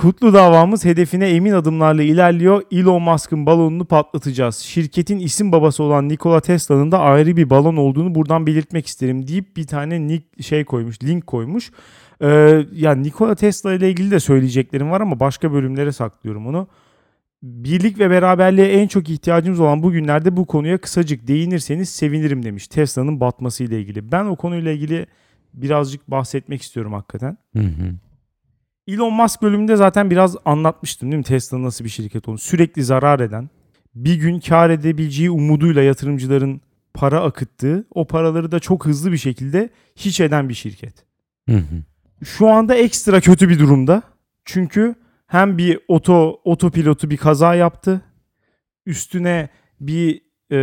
Kutlu 0.00 0.34
davamız 0.34 0.84
hedefine 0.84 1.28
emin 1.28 1.52
adımlarla 1.52 2.02
ilerliyor. 2.02 2.62
Elon 2.70 3.02
Musk'ın 3.02 3.46
balonunu 3.46 3.84
patlatacağız. 3.84 4.56
Şirketin 4.56 5.18
isim 5.18 5.52
babası 5.52 5.82
olan 5.82 6.08
Nikola 6.08 6.40
Tesla'nın 6.40 6.92
da 6.92 6.98
ayrı 6.98 7.36
bir 7.36 7.50
balon 7.50 7.76
olduğunu 7.76 8.14
buradan 8.14 8.46
belirtmek 8.46 8.86
isterim 8.86 9.28
deyip 9.28 9.56
bir 9.56 9.66
tane 9.66 10.06
nick 10.06 10.42
şey 10.42 10.64
koymuş, 10.64 11.02
link 11.02 11.26
koymuş. 11.26 11.70
Ee, 12.20 12.64
ya 12.72 12.94
Nikola 12.94 13.34
Tesla 13.34 13.72
ile 13.72 13.90
ilgili 13.90 14.10
de 14.10 14.20
söyleyeceklerim 14.20 14.90
var 14.90 15.00
ama 15.00 15.20
başka 15.20 15.52
bölümlere 15.52 15.92
saklıyorum 15.92 16.46
onu. 16.46 16.68
Birlik 17.42 17.98
ve 17.98 18.10
beraberliğe 18.10 18.68
en 18.68 18.88
çok 18.88 19.08
ihtiyacımız 19.08 19.60
olan 19.60 19.82
bu 19.82 19.92
günlerde 19.92 20.36
bu 20.36 20.46
konuya 20.46 20.78
kısacık 20.78 21.28
değinirseniz 21.28 21.88
sevinirim 21.88 22.42
demiş. 22.42 22.68
Tesla'nın 22.68 23.20
batması 23.20 23.64
ile 23.64 23.80
ilgili. 23.80 24.12
Ben 24.12 24.24
o 24.24 24.36
konuyla 24.36 24.72
ilgili 24.72 25.06
birazcık 25.54 26.10
bahsetmek 26.10 26.62
istiyorum 26.62 26.92
hakikaten. 26.92 27.38
Hı 27.56 27.62
hı. 27.62 27.94
Elon 28.94 29.12
Musk 29.12 29.42
bölümünde 29.42 29.76
zaten 29.76 30.10
biraz 30.10 30.36
anlatmıştım 30.44 31.10
değil 31.10 31.18
mi 31.18 31.24
Tesla'nın 31.24 31.64
nasıl 31.64 31.84
bir 31.84 31.90
şirket 31.90 32.28
olduğunu. 32.28 32.38
Sürekli 32.38 32.84
zarar 32.84 33.20
eden, 33.20 33.50
bir 33.94 34.14
gün 34.14 34.40
kar 34.40 34.70
edebileceği 34.70 35.30
umuduyla 35.30 35.82
yatırımcıların 35.82 36.60
para 36.94 37.20
akıttığı, 37.22 37.86
o 37.90 38.06
paraları 38.06 38.52
da 38.52 38.58
çok 38.60 38.86
hızlı 38.86 39.12
bir 39.12 39.16
şekilde 39.16 39.70
hiç 39.96 40.20
eden 40.20 40.48
bir 40.48 40.54
şirket. 40.54 40.94
Hı 41.48 41.56
hı. 41.56 41.82
Şu 42.24 42.48
anda 42.48 42.74
ekstra 42.74 43.20
kötü 43.20 43.48
bir 43.48 43.58
durumda. 43.58 44.02
Çünkü 44.44 44.94
hem 45.26 45.58
bir 45.58 45.78
oto 45.88 46.40
otopilotu 46.44 47.10
bir 47.10 47.16
kaza 47.16 47.54
yaptı. 47.54 48.02
Üstüne 48.86 49.48
bir 49.80 50.16
e, 50.50 50.56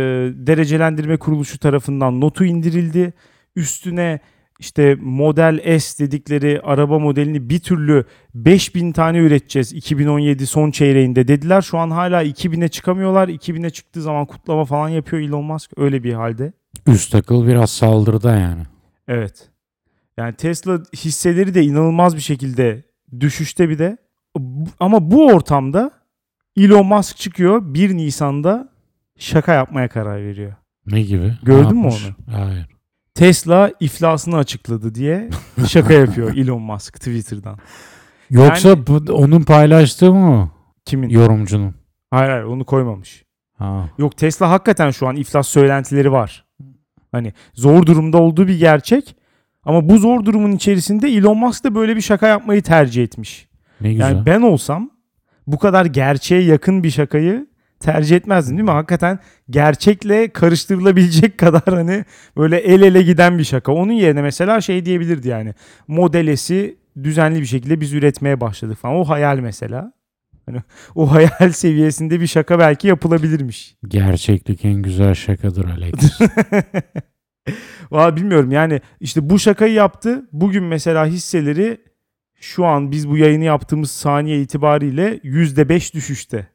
derecelendirme 0.46 1.16
kuruluşu 1.16 1.58
tarafından 1.58 2.20
notu 2.20 2.44
indirildi. 2.44 3.12
Üstüne 3.56 4.20
işte 4.58 4.94
Model 5.00 5.78
S 5.78 6.04
dedikleri 6.04 6.60
araba 6.62 6.98
modelini 6.98 7.50
bir 7.50 7.58
türlü 7.58 8.04
5000 8.34 8.92
tane 8.92 9.18
üreteceğiz 9.18 9.72
2017 9.72 10.46
son 10.46 10.70
çeyreğinde 10.70 11.28
dediler. 11.28 11.62
Şu 11.62 11.78
an 11.78 11.90
hala 11.90 12.24
2000'e 12.24 12.68
çıkamıyorlar. 12.68 13.28
2000'e 13.28 13.70
çıktığı 13.70 14.02
zaman 14.02 14.26
kutlama 14.26 14.64
falan 14.64 14.88
yapıyor 14.88 15.22
Elon 15.22 15.44
Musk 15.44 15.70
öyle 15.76 16.04
bir 16.04 16.12
halde. 16.12 16.52
Üst 16.86 17.14
akıl 17.14 17.46
biraz 17.46 17.70
saldırıda 17.70 18.36
yani. 18.36 18.62
Evet. 19.08 19.48
Yani 20.16 20.34
Tesla 20.34 20.82
hisseleri 20.96 21.54
de 21.54 21.62
inanılmaz 21.62 22.16
bir 22.16 22.20
şekilde 22.20 22.82
düşüşte 23.20 23.68
bir 23.68 23.78
de. 23.78 23.96
Ama 24.80 25.10
bu 25.10 25.26
ortamda 25.26 25.90
Elon 26.56 26.86
Musk 26.86 27.16
çıkıyor 27.16 27.74
1 27.74 27.96
Nisan'da 27.96 28.72
şaka 29.18 29.54
yapmaya 29.54 29.88
karar 29.88 30.22
veriyor. 30.22 30.52
Ne 30.86 31.02
gibi? 31.02 31.38
Gördün 31.42 31.76
mü 31.76 31.84
yapmış? 31.84 32.08
Hayır. 32.30 32.77
Tesla 33.18 33.72
iflasını 33.80 34.36
açıkladı 34.36 34.94
diye 34.94 35.30
şaka 35.68 35.92
yapıyor 35.92 36.36
Elon 36.36 36.62
Musk 36.62 36.94
Twitter'dan. 36.94 37.58
Yoksa 38.30 38.68
Yani- 38.68 38.86
bu, 38.86 39.12
onun 39.12 39.42
paylaştığı 39.42 40.14
mı 40.14 40.50
Kimin? 40.84 41.08
yorumcunun? 41.08 41.74
Hayır 42.10 42.30
hayır 42.30 42.44
onu 42.44 42.64
koymamış. 42.64 43.24
Ha. 43.58 43.88
Yok 43.98 44.16
Tesla 44.16 44.50
hakikaten 44.50 44.90
şu 44.90 45.08
an 45.08 45.16
iflas 45.16 45.48
söylentileri 45.48 46.12
var. 46.12 46.44
Hani 47.12 47.32
zor 47.54 47.86
durumda 47.86 48.18
olduğu 48.18 48.48
bir 48.48 48.58
gerçek. 48.58 49.16
Ama 49.64 49.88
bu 49.88 49.98
zor 49.98 50.24
durumun 50.24 50.52
içerisinde 50.52 51.08
Elon 51.08 51.38
Musk 51.38 51.64
da 51.64 51.74
böyle 51.74 51.96
bir 51.96 52.00
şaka 52.00 52.26
yapmayı 52.26 52.62
tercih 52.62 53.02
etmiş. 53.02 53.48
Ne 53.80 53.92
güzel. 53.92 54.10
Yani 54.10 54.26
ben 54.26 54.42
olsam 54.42 54.90
bu 55.46 55.58
kadar 55.58 55.84
gerçeğe 55.86 56.42
yakın 56.42 56.82
bir 56.82 56.90
şakayı 56.90 57.46
tercih 57.80 58.16
etmezdim 58.16 58.56
değil 58.56 58.68
mi? 58.68 58.70
Hakikaten 58.70 59.18
gerçekle 59.50 60.28
karıştırılabilecek 60.28 61.38
kadar 61.38 61.62
hani 61.64 62.04
böyle 62.36 62.56
el 62.56 62.82
ele 62.82 63.02
giden 63.02 63.38
bir 63.38 63.44
şaka. 63.44 63.72
Onun 63.72 63.92
yerine 63.92 64.22
mesela 64.22 64.60
şey 64.60 64.84
diyebilirdi 64.84 65.28
yani. 65.28 65.54
Model 65.88 66.36
S'i 66.36 66.76
düzenli 67.02 67.40
bir 67.40 67.46
şekilde 67.46 67.80
biz 67.80 67.92
üretmeye 67.92 68.40
başladık 68.40 68.78
falan. 68.78 68.96
O 68.96 69.04
hayal 69.04 69.38
mesela. 69.38 69.92
Hani 70.46 70.62
o 70.94 71.12
hayal 71.12 71.52
seviyesinde 71.52 72.20
bir 72.20 72.26
şaka 72.26 72.58
belki 72.58 72.88
yapılabilirmiş. 72.88 73.76
Gerçeklik 73.88 74.64
en 74.64 74.82
güzel 74.82 75.14
şakadır 75.14 75.64
Alex. 75.64 75.94
Valla 77.90 78.16
bilmiyorum 78.16 78.52
yani 78.52 78.80
işte 79.00 79.30
bu 79.30 79.38
şakayı 79.38 79.72
yaptı. 79.74 80.28
Bugün 80.32 80.64
mesela 80.64 81.06
hisseleri 81.06 81.80
şu 82.40 82.66
an 82.66 82.90
biz 82.90 83.08
bu 83.08 83.16
yayını 83.16 83.44
yaptığımız 83.44 83.90
saniye 83.90 84.40
itibariyle 84.40 85.16
%5 85.16 85.94
düşüşte. 85.94 86.48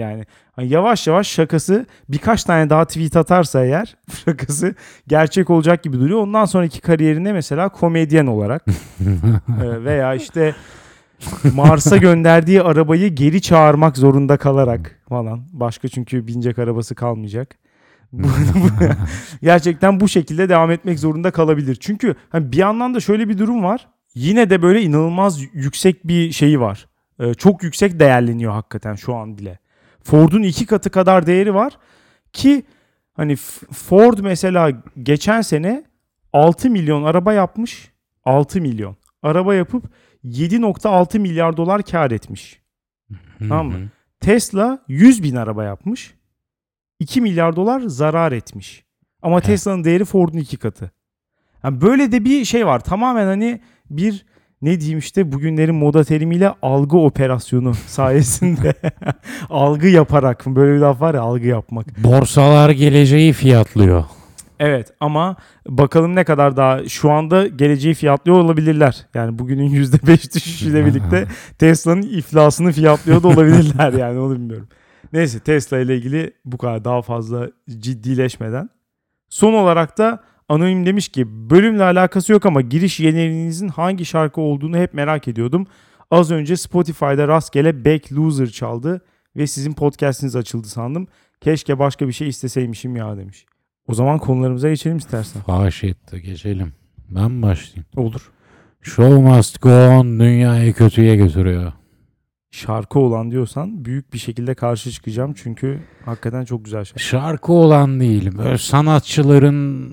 Yani 0.00 0.24
hani 0.52 0.68
yavaş 0.68 1.06
yavaş 1.06 1.28
şakası 1.28 1.86
birkaç 2.08 2.44
tane 2.44 2.70
daha 2.70 2.84
tweet 2.84 3.16
atarsa 3.16 3.64
eğer 3.64 3.96
şakası 4.24 4.74
gerçek 5.08 5.50
olacak 5.50 5.82
gibi 5.82 6.00
duruyor. 6.00 6.20
Ondan 6.20 6.44
sonraki 6.44 6.80
kariyerine 6.80 7.32
mesela 7.32 7.68
komedyen 7.68 8.26
olarak 8.26 8.64
veya 9.58 10.14
işte 10.14 10.54
Mars'a 11.54 11.96
gönderdiği 11.96 12.62
arabayı 12.62 13.14
geri 13.14 13.42
çağırmak 13.42 13.96
zorunda 13.96 14.36
kalarak 14.36 15.00
falan. 15.08 15.42
Başka 15.52 15.88
çünkü 15.88 16.26
binecek 16.26 16.58
arabası 16.58 16.94
kalmayacak. 16.94 17.56
Gerçekten 19.42 20.00
bu 20.00 20.08
şekilde 20.08 20.48
devam 20.48 20.70
etmek 20.70 20.98
zorunda 20.98 21.30
kalabilir. 21.30 21.74
Çünkü 21.80 22.14
hani 22.28 22.52
bir 22.52 22.56
yandan 22.56 22.94
da 22.94 23.00
şöyle 23.00 23.28
bir 23.28 23.38
durum 23.38 23.64
var. 23.64 23.88
Yine 24.14 24.50
de 24.50 24.62
böyle 24.62 24.82
inanılmaz 24.82 25.40
yüksek 25.54 26.08
bir 26.08 26.32
şeyi 26.32 26.60
var. 26.60 26.86
Ee, 27.20 27.34
çok 27.34 27.62
yüksek 27.62 28.00
değerleniyor 28.00 28.52
hakikaten 28.52 28.94
şu 28.94 29.14
an 29.14 29.38
bile. 29.38 29.58
Ford'un 30.02 30.42
iki 30.42 30.66
katı 30.66 30.90
kadar 30.90 31.26
değeri 31.26 31.54
var 31.54 31.78
ki 32.32 32.62
hani 33.12 33.36
Ford 33.72 34.18
mesela 34.18 34.70
geçen 35.02 35.40
sene 35.40 35.84
6 36.32 36.70
milyon 36.70 37.02
araba 37.02 37.32
yapmış. 37.32 37.90
6 38.24 38.60
milyon 38.60 38.96
araba 39.22 39.54
yapıp 39.54 39.84
7.6 40.24 41.18
milyar 41.18 41.56
dolar 41.56 41.82
kar 41.82 42.10
etmiş. 42.10 42.60
Tamam 43.38 43.66
mı? 43.66 43.88
Tesla 44.20 44.84
100 44.88 45.22
bin 45.22 45.36
araba 45.36 45.64
yapmış. 45.64 46.14
2 46.98 47.20
milyar 47.20 47.56
dolar 47.56 47.80
zarar 47.80 48.32
etmiş. 48.32 48.84
Ama. 49.22 49.40
Tesla'nın 49.40 49.84
değeri 49.84 50.04
Ford'un 50.04 50.38
iki 50.38 50.56
katı. 50.56 50.90
Yani 51.64 51.80
böyle 51.80 52.12
de 52.12 52.24
bir 52.24 52.44
şey 52.44 52.66
var. 52.66 52.84
Tamamen 52.84 53.26
hani 53.26 53.60
bir 53.90 54.26
ne 54.62 54.80
diyeyim 54.80 54.98
işte 54.98 55.32
bugünlerin 55.32 55.74
moda 55.74 56.04
terimiyle 56.04 56.54
algı 56.62 56.98
operasyonu 56.98 57.74
sayesinde 57.86 58.74
algı 59.50 59.88
yaparak 59.88 60.46
böyle 60.46 60.74
bir 60.74 60.78
laf 60.78 61.00
var 61.00 61.14
ya 61.14 61.20
algı 61.20 61.46
yapmak. 61.46 62.04
Borsalar 62.04 62.70
geleceği 62.70 63.32
fiyatlıyor. 63.32 64.04
Evet 64.60 64.92
ama 65.00 65.36
bakalım 65.68 66.14
ne 66.14 66.24
kadar 66.24 66.56
daha 66.56 66.88
şu 66.88 67.10
anda 67.10 67.46
geleceği 67.46 67.94
fiyatlıyor 67.94 68.38
olabilirler. 68.38 69.06
Yani 69.14 69.38
bugünün 69.38 69.70
%5 69.84 70.34
düşüşüyle 70.34 70.86
birlikte 70.86 71.26
Tesla'nın 71.58 72.02
iflasını 72.02 72.72
fiyatlıyor 72.72 73.22
da 73.22 73.28
olabilirler 73.28 73.92
yani 73.92 74.18
onu 74.18 74.34
bilmiyorum. 74.34 74.68
Neyse 75.12 75.40
Tesla 75.40 75.78
ile 75.78 75.96
ilgili 75.96 76.32
bu 76.44 76.58
kadar 76.58 76.84
daha 76.84 77.02
fazla 77.02 77.50
ciddileşmeden. 77.68 78.70
Son 79.28 79.52
olarak 79.52 79.98
da 79.98 80.22
Anonim 80.50 80.86
demiş 80.86 81.08
ki 81.08 81.50
bölümle 81.50 81.82
alakası 81.82 82.32
yok 82.32 82.46
ama 82.46 82.60
giriş 82.60 83.00
yeniliğinizin 83.00 83.68
hangi 83.68 84.04
şarkı 84.04 84.40
olduğunu 84.40 84.76
hep 84.76 84.94
merak 84.94 85.28
ediyordum. 85.28 85.66
Az 86.10 86.30
önce 86.30 86.56
Spotify'da 86.56 87.28
rastgele 87.28 87.84
Back 87.84 88.12
Loser 88.12 88.46
çaldı 88.46 89.00
ve 89.36 89.46
sizin 89.46 89.72
podcastiniz 89.72 90.36
açıldı 90.36 90.68
sandım. 90.68 91.08
Keşke 91.40 91.78
başka 91.78 92.08
bir 92.08 92.12
şey 92.12 92.28
isteseymişim 92.28 92.96
ya 92.96 93.16
demiş. 93.16 93.46
O 93.88 93.94
zaman 93.94 94.18
konularımıza 94.18 94.68
geçelim 94.68 94.96
istersen. 94.96 95.42
Faş 95.42 95.84
etti 95.84 96.22
geçelim. 96.22 96.72
Ben 97.10 97.42
başlayayım? 97.42 97.86
Olur. 97.96 98.30
Show 98.82 99.20
must 99.20 99.62
go 99.62 99.70
on 99.70 100.20
dünyayı 100.20 100.72
kötüye 100.72 101.16
götürüyor. 101.16 101.72
Şarkı 102.50 102.98
olan 102.98 103.30
diyorsan 103.30 103.84
büyük 103.84 104.12
bir 104.12 104.18
şekilde 104.18 104.54
karşı 104.54 104.90
çıkacağım 104.90 105.34
çünkü 105.36 105.80
hakikaten 106.04 106.44
çok 106.44 106.64
güzel 106.64 106.84
şarkı. 106.84 107.00
Şarkı 107.00 107.52
olan 107.52 108.00
değil. 108.00 108.38
Böyle 108.38 108.58
sanatçıların 108.58 109.92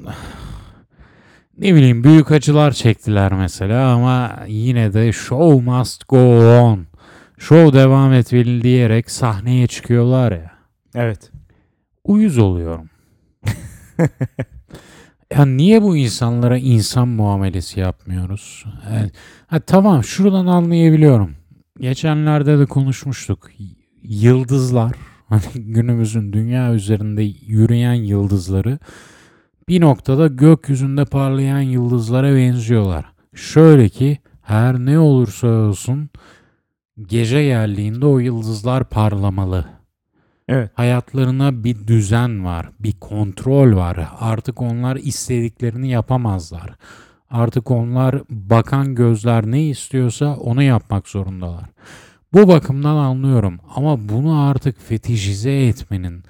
ne 1.57 1.75
bileyim 1.75 2.03
büyük 2.03 2.31
acılar 2.31 2.71
çektiler 2.71 3.33
mesela 3.33 3.91
ama 3.91 4.39
yine 4.47 4.93
de 4.93 5.13
show 5.13 5.71
must 5.71 6.07
go 6.07 6.19
on. 6.61 6.85
Show 7.37 7.79
devam 7.79 8.13
etmeli 8.13 8.61
diyerek 8.63 9.11
sahneye 9.11 9.67
çıkıyorlar 9.67 10.31
ya. 10.31 10.51
Evet. 10.95 11.31
Uyuz 12.03 12.37
oluyorum. 12.37 12.89
Ya 15.35 15.45
niye 15.45 15.81
bu 15.81 15.97
insanlara 15.97 16.57
insan 16.57 17.07
muamelesi 17.07 17.79
yapmıyoruz? 17.79 18.65
Ha, 19.47 19.59
tamam 19.59 20.03
şuradan 20.03 20.45
anlayabiliyorum. 20.45 21.35
Geçenlerde 21.79 22.59
de 22.59 22.65
konuşmuştuk. 22.65 23.49
Yıldızlar, 24.03 24.91
hani 25.29 25.43
günümüzün 25.55 26.33
dünya 26.33 26.73
üzerinde 26.73 27.23
yürüyen 27.47 27.93
yıldızları 27.93 28.79
bir 29.69 29.81
noktada 29.81 30.27
gökyüzünde 30.27 31.05
parlayan 31.05 31.61
yıldızlara 31.61 32.35
benziyorlar. 32.35 33.05
Şöyle 33.33 33.89
ki 33.89 34.17
her 34.41 34.79
ne 34.79 34.99
olursa 34.99 35.47
olsun 35.47 36.09
gece 37.01 37.43
geldiğinde 37.43 38.05
o 38.05 38.19
yıldızlar 38.19 38.89
parlamalı. 38.89 39.65
Evet. 40.47 40.71
Hayatlarına 40.73 41.63
bir 41.63 41.87
düzen 41.87 42.45
var, 42.45 42.69
bir 42.79 42.99
kontrol 42.99 43.75
var. 43.75 44.09
Artık 44.19 44.61
onlar 44.61 44.95
istediklerini 44.95 45.89
yapamazlar. 45.89 46.75
Artık 47.29 47.71
onlar 47.71 48.21
bakan 48.29 48.95
gözler 48.95 49.51
ne 49.51 49.63
istiyorsa 49.63 50.35
onu 50.35 50.63
yapmak 50.63 51.07
zorundalar. 51.07 51.65
Bu 52.33 52.47
bakımdan 52.47 52.95
anlıyorum 52.95 53.59
ama 53.75 54.09
bunu 54.09 54.41
artık 54.41 54.81
fetişize 54.81 55.67
etmenin 55.67 56.23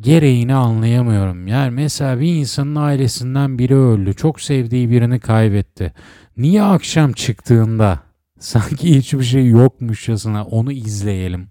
gereğini 0.00 0.54
anlayamıyorum. 0.54 1.46
Yani 1.46 1.70
mesela 1.70 2.20
bir 2.20 2.34
insanın 2.34 2.74
ailesinden 2.74 3.58
biri 3.58 3.76
öldü. 3.76 4.14
Çok 4.14 4.40
sevdiği 4.40 4.90
birini 4.90 5.20
kaybetti. 5.20 5.92
Niye 6.36 6.62
akşam 6.62 7.12
çıktığında 7.12 8.00
sanki 8.38 8.96
hiçbir 8.96 9.24
şey 9.24 9.48
yokmuşçasına 9.48 10.44
onu 10.44 10.72
izleyelim? 10.72 11.48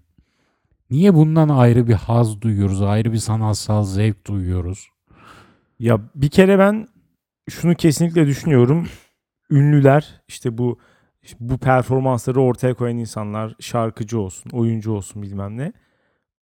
Niye 0.90 1.14
bundan 1.14 1.48
ayrı 1.48 1.88
bir 1.88 1.94
haz 1.94 2.40
duyuyoruz, 2.40 2.82
ayrı 2.82 3.12
bir 3.12 3.18
sanatsal 3.18 3.84
zevk 3.84 4.26
duyuyoruz? 4.26 4.88
Ya 5.78 6.00
bir 6.14 6.28
kere 6.28 6.58
ben 6.58 6.88
şunu 7.50 7.74
kesinlikle 7.74 8.26
düşünüyorum. 8.26 8.88
Ünlüler 9.50 10.22
işte 10.28 10.58
bu 10.58 10.78
bu 11.40 11.58
performansları 11.58 12.40
ortaya 12.40 12.74
koyan 12.74 12.96
insanlar 12.96 13.54
şarkıcı 13.60 14.20
olsun, 14.20 14.50
oyuncu 14.50 14.92
olsun 14.92 15.22
bilmem 15.22 15.56
ne. 15.56 15.72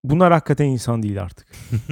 Bunlar 0.05 0.33
hakikaten 0.33 0.65
insan 0.65 1.03
değil 1.03 1.23
artık. 1.23 1.47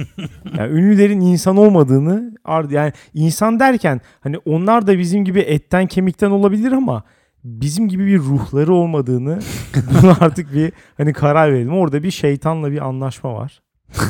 yani 0.57 0.73
ünlülerin 0.73 1.21
insan 1.21 1.57
olmadığını 1.57 2.35
yani 2.69 2.93
insan 3.13 3.59
derken 3.59 4.01
hani 4.19 4.37
onlar 4.37 4.87
da 4.87 4.99
bizim 4.99 5.25
gibi 5.25 5.39
etten 5.39 5.87
kemikten 5.87 6.31
olabilir 6.31 6.71
ama 6.71 7.03
bizim 7.43 7.87
gibi 7.87 8.07
bir 8.07 8.19
ruhları 8.19 8.73
olmadığını 8.73 9.39
bunu 10.01 10.15
artık 10.19 10.53
bir 10.53 10.71
hani 10.97 11.13
karar 11.13 11.53
verelim. 11.53 11.73
Orada 11.73 12.03
bir 12.03 12.11
şeytanla 12.11 12.71
bir 12.71 12.87
anlaşma 12.87 13.33
var. 13.33 13.61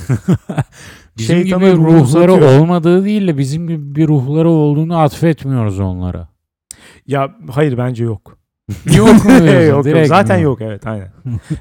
Bizim 1.18 1.36
Şeytana 1.36 1.70
gibi 1.70 1.78
ruhları 1.78 2.32
uzatıyor. 2.34 2.60
olmadığı 2.60 3.06
değil 3.06 3.28
de 3.28 3.38
bizim 3.38 3.68
gibi 3.68 3.96
bir 3.96 4.08
ruhları 4.08 4.50
olduğunu 4.50 4.98
atfetmiyoruz 5.00 5.80
onlara. 5.80 6.28
Ya 7.08 7.36
hayır 7.52 7.78
bence 7.78 8.04
yok. 8.04 8.38
Yok 8.98 9.26
mu 9.26 9.32
yok, 9.32 9.86
yok. 9.86 10.08
Zaten 10.08 10.38
mi? 10.38 10.44
yok 10.44 10.62
evet 10.62 10.88
aynen. 10.88 11.12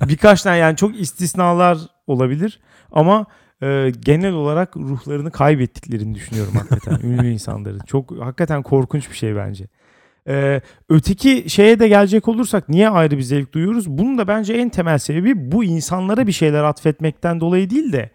Birkaç 0.09 0.43
tane 0.43 0.57
yani 0.57 0.77
çok 0.77 1.01
istisnalar 1.01 1.79
olabilir 2.07 2.61
ama 2.93 3.27
e, 3.63 3.93
genel 4.01 4.33
olarak 4.33 4.77
ruhlarını 4.77 5.31
kaybettiklerini 5.31 6.15
düşünüyorum 6.15 6.55
hakikaten 6.55 7.01
ünlü 7.09 7.31
insanların. 7.31 7.81
Çok 7.87 8.21
hakikaten 8.21 8.63
korkunç 8.63 9.11
bir 9.11 9.17
şey 9.17 9.37
bence. 9.37 9.69
E, 10.29 10.61
öteki 10.89 11.51
şeye 11.51 11.79
de 11.79 11.89
gelecek 11.89 12.29
olursak 12.29 12.69
niye 12.69 12.89
ayrı 12.89 13.17
bir 13.17 13.23
zevk 13.23 13.53
duyuyoruz? 13.53 13.89
Bunun 13.89 14.19
da 14.19 14.29
bence 14.29 14.55
en 14.55 14.69
temel 14.69 14.99
sebebi 14.99 15.53
bu 15.53 15.65
insanlara 15.65 16.27
bir 16.27 16.33
şeyler 16.33 16.65
atfetmekten 16.65 17.41
dolayı 17.41 17.71
değil 17.71 17.93
de 17.93 18.11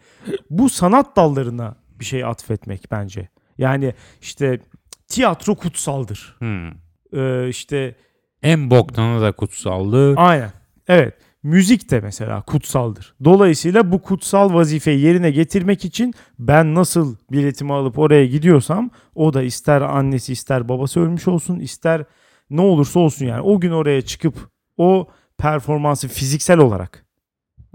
bu 0.49 0.69
sanat 0.69 1.15
dallarına 1.15 1.75
bir 1.99 2.05
şey 2.05 2.23
atfetmek 2.23 2.91
bence. 2.91 3.29
Yani 3.57 3.93
işte 4.21 4.59
tiyatro 5.07 5.55
kutsaldır. 5.55 6.35
Hmm. 6.39 6.69
E, 7.13 7.49
işte 7.49 7.95
En 8.43 8.71
boktanı 8.71 9.21
da 9.21 9.31
kutsaldı. 9.31 10.15
Aynen. 10.15 10.51
Evet. 10.87 11.13
Müzik 11.43 11.91
de 11.91 11.99
mesela 11.99 12.41
kutsaldır. 12.41 13.13
Dolayısıyla 13.23 13.91
bu 13.91 14.01
kutsal 14.01 14.53
vazifeyi 14.53 14.99
yerine 14.99 15.31
getirmek 15.31 15.85
için 15.85 16.13
ben 16.39 16.75
nasıl 16.75 17.15
biletimi 17.31 17.73
alıp 17.73 17.99
oraya 17.99 18.25
gidiyorsam 18.25 18.89
o 19.15 19.33
da 19.33 19.43
ister 19.43 19.81
annesi 19.81 20.33
ister 20.33 20.69
babası 20.69 20.99
ölmüş 20.99 21.27
olsun 21.27 21.59
ister 21.59 22.03
ne 22.49 22.61
olursa 22.61 22.99
olsun 22.99 23.25
yani 23.25 23.41
o 23.41 23.59
gün 23.59 23.71
oraya 23.71 24.01
çıkıp 24.01 24.49
o 24.77 25.07
performansı 25.37 26.07
fiziksel 26.07 26.59
olarak 26.59 27.05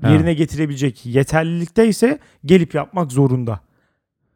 Evet. 0.03 0.13
yerine 0.13 0.35
getirebilecek 0.35 1.07
yeterlilikte 1.07 1.89
ise 1.89 2.19
gelip 2.45 2.75
yapmak 2.75 3.13
zorunda 3.13 3.61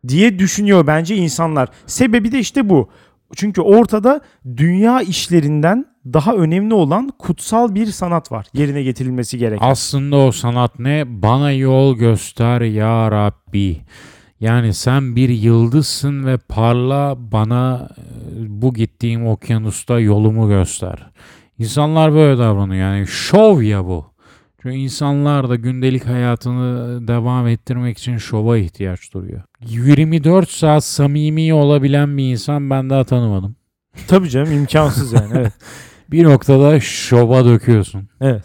diye 0.09 0.39
düşünüyor 0.39 0.87
bence 0.87 1.17
insanlar. 1.17 1.69
Sebebi 1.87 2.33
de 2.33 2.39
işte 2.39 2.69
bu. 2.69 2.91
Çünkü 3.37 3.61
ortada 3.61 4.21
dünya 4.57 5.01
işlerinden 5.01 5.87
daha 6.07 6.35
önemli 6.35 6.75
olan 6.75 7.09
kutsal 7.19 7.75
bir 7.75 7.87
sanat 7.87 8.33
var 8.33 8.47
yerine 8.55 8.83
getirilmesi 8.83 9.39
gereken. 9.39 9.67
Aslında 9.67 10.17
o 10.17 10.33
sanat 10.33 10.79
ne? 10.79 11.05
Bana 11.07 11.53
yol 11.53 11.97
göster 11.97 12.61
ya 12.61 13.11
Rabbi. 13.11 13.81
Yani 14.41 14.75
sen 14.75 15.17
bir 15.17 15.29
yıldızsın 15.29 16.27
ve 16.27 16.39
parla 16.39 17.15
bana 17.19 17.89
bu 18.39 18.75
gittiğim 18.75 19.27
okyanusta 19.27 20.01
yolumu 20.01 20.49
göster. 20.49 21.07
İnsanlar 21.59 22.13
böyle 22.13 22.39
davranıyor. 22.39 22.93
Yani 22.93 23.07
şov 23.07 23.63
ya 23.63 23.85
bu. 23.85 24.10
Çünkü 24.63 24.77
insanlar 24.77 25.49
da 25.49 25.57
gündelik 25.57 26.07
hayatını 26.07 27.09
devam 27.09 27.47
ettirmek 27.47 27.99
için 27.99 28.17
şova 28.17 28.59
ihtiyaç 28.59 29.15
duyuyor. 29.15 29.43
24 29.67 30.51
saat 30.51 30.85
samimi 30.85 31.55
olabilen 31.55 32.17
bir 32.19 32.33
insan 32.33 32.71
ben 32.71 32.91
daha 32.91 33.05
tanımadım. 33.05 33.57
Tabii 34.09 34.31
canım 34.31 34.53
imkansız 34.53 35.13
yani. 35.13 35.33
Evet. 35.35 35.53
Bir 36.11 36.25
noktada 36.25 36.81
şova 36.81 37.45
döküyorsun. 37.45 38.09
Evet. 38.21 38.45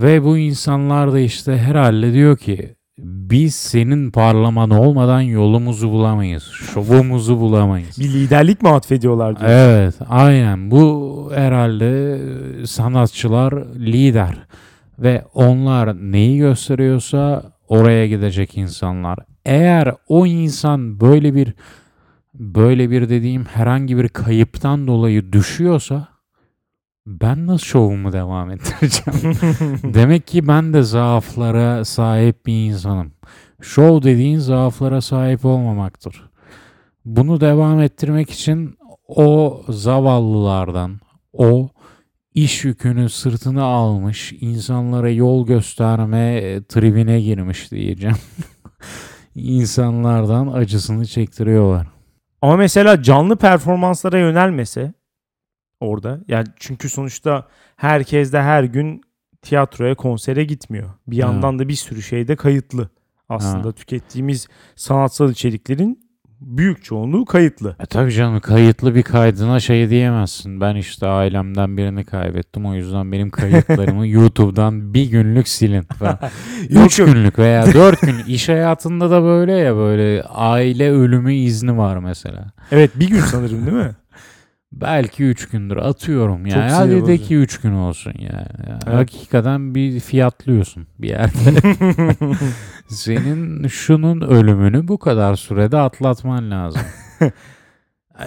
Ve 0.00 0.24
bu 0.24 0.38
insanlar 0.38 1.12
da 1.12 1.20
işte 1.20 1.58
herhalde 1.58 2.12
diyor 2.12 2.36
ki 2.36 2.74
biz 2.98 3.54
senin 3.54 4.10
parlaman 4.10 4.70
olmadan 4.70 5.20
yolumuzu 5.20 5.90
bulamayız. 5.90 6.42
Şovumuzu 6.42 7.40
bulamayız. 7.40 7.98
Bir 7.98 8.12
liderlik 8.12 8.62
mi 8.62 8.68
atfediyorlar 8.68 9.40
diyor. 9.40 9.50
Evet 9.50 9.94
aynen 10.08 10.70
bu 10.70 11.32
herhalde 11.34 12.18
sanatçılar 12.66 13.52
lider 13.76 14.34
ve 15.00 15.24
onlar 15.34 16.12
neyi 16.12 16.38
gösteriyorsa 16.38 17.52
oraya 17.68 18.06
gidecek 18.06 18.56
insanlar. 18.56 19.18
Eğer 19.44 19.94
o 20.08 20.26
insan 20.26 21.00
böyle 21.00 21.34
bir 21.34 21.54
böyle 22.34 22.90
bir 22.90 23.08
dediğim 23.08 23.44
herhangi 23.44 23.96
bir 23.96 24.08
kayıptan 24.08 24.86
dolayı 24.86 25.32
düşüyorsa 25.32 26.08
ben 27.06 27.46
nasıl 27.46 27.66
şovumu 27.66 28.12
devam 28.12 28.50
ettireceğim? 28.50 29.36
Demek 29.94 30.26
ki 30.26 30.48
ben 30.48 30.72
de 30.72 30.82
zaaflara 30.82 31.84
sahip 31.84 32.46
bir 32.46 32.66
insanım. 32.66 33.12
Şov 33.60 34.02
dediğin 34.02 34.38
zaaflara 34.38 35.00
sahip 35.00 35.44
olmamaktır. 35.44 36.30
Bunu 37.04 37.40
devam 37.40 37.80
ettirmek 37.80 38.30
için 38.30 38.76
o 39.08 39.60
zavallılardan, 39.68 41.00
o 41.32 41.68
iş 42.34 42.64
yükünü 42.64 43.08
sırtına 43.08 43.62
almış, 43.64 44.32
insanlara 44.40 45.10
yol 45.10 45.46
gösterme 45.46 46.36
e, 46.36 46.64
tribine 46.64 47.20
girmiş 47.20 47.70
diyeceğim. 47.70 48.16
İnsanlardan 49.34 50.46
acısını 50.46 51.06
çektiriyorlar. 51.06 51.86
Ama 52.42 52.56
mesela 52.56 53.02
canlı 53.02 53.36
performanslara 53.36 54.18
yönelmese 54.18 54.92
orada 55.80 56.20
yani 56.28 56.46
çünkü 56.56 56.88
sonuçta 56.88 57.48
herkes 57.76 58.32
de 58.32 58.42
her 58.42 58.64
gün 58.64 59.00
tiyatroya 59.42 59.94
konsere 59.94 60.44
gitmiyor. 60.44 60.90
Bir 61.06 61.20
Ha. 61.20 61.28
yandan 61.28 61.58
da 61.58 61.68
bir 61.68 61.74
sürü 61.74 62.02
şeyde 62.02 62.36
kayıtlı. 62.36 62.88
Aslında 63.28 63.68
Ha. 63.68 63.72
tükettiğimiz 63.72 64.48
sanatsal 64.76 65.30
içeriklerin 65.30 66.09
büyük 66.40 66.84
çoğunluğu 66.84 67.24
kayıtlı. 67.24 67.76
E 67.80 67.86
tabii 67.86 68.12
canım 68.12 68.40
kayıtlı 68.40 68.94
bir 68.94 69.02
kaydına 69.02 69.60
şey 69.60 69.90
diyemezsin. 69.90 70.60
Ben 70.60 70.76
işte 70.76 71.06
ailemden 71.06 71.76
birini 71.76 72.04
kaybettim 72.04 72.66
o 72.66 72.74
yüzden 72.74 73.12
benim 73.12 73.30
kayıtlarımı 73.30 74.06
YouTube'dan 74.08 74.94
bir 74.94 75.10
günlük 75.10 75.48
silin. 75.48 75.86
Yok, 76.70 76.86
Üç 76.86 76.96
günlük 76.96 77.38
veya 77.38 77.66
dört 77.74 78.00
gün. 78.00 78.16
İş 78.26 78.48
hayatında 78.48 79.10
da 79.10 79.22
böyle 79.22 79.52
ya 79.52 79.76
böyle 79.76 80.22
aile 80.22 80.90
ölümü 80.90 81.34
izni 81.34 81.78
var 81.78 81.96
mesela. 81.96 82.52
Evet 82.72 82.90
bir 82.94 83.08
gün 83.08 83.20
sanırım 83.20 83.66
değil 83.66 83.76
mi? 83.76 83.90
Belki 84.72 85.24
üç 85.24 85.48
gündür 85.48 85.76
atıyorum 85.76 86.44
Çok 86.44 86.56
yani. 86.56 86.70
sinir 86.70 87.00
Hadi 87.00 87.06
de 87.06 87.18
ki 87.18 87.36
üç 87.36 87.60
gün 87.60 87.72
olsun 87.72 88.14
yani. 88.18 88.68
Ya 88.68 88.78
Evet. 88.86 88.94
Hakikaten 88.94 89.74
bir 89.74 90.00
fiyatlıyorsun 90.00 90.86
bir 90.98 91.08
yerde. 91.08 91.74
Senin 92.88 93.68
şunun 93.68 94.20
ölümünü 94.20 94.88
bu 94.88 94.98
kadar 94.98 95.34
sürede 95.34 95.78
atlatman 95.78 96.50
lazım. 96.50 96.82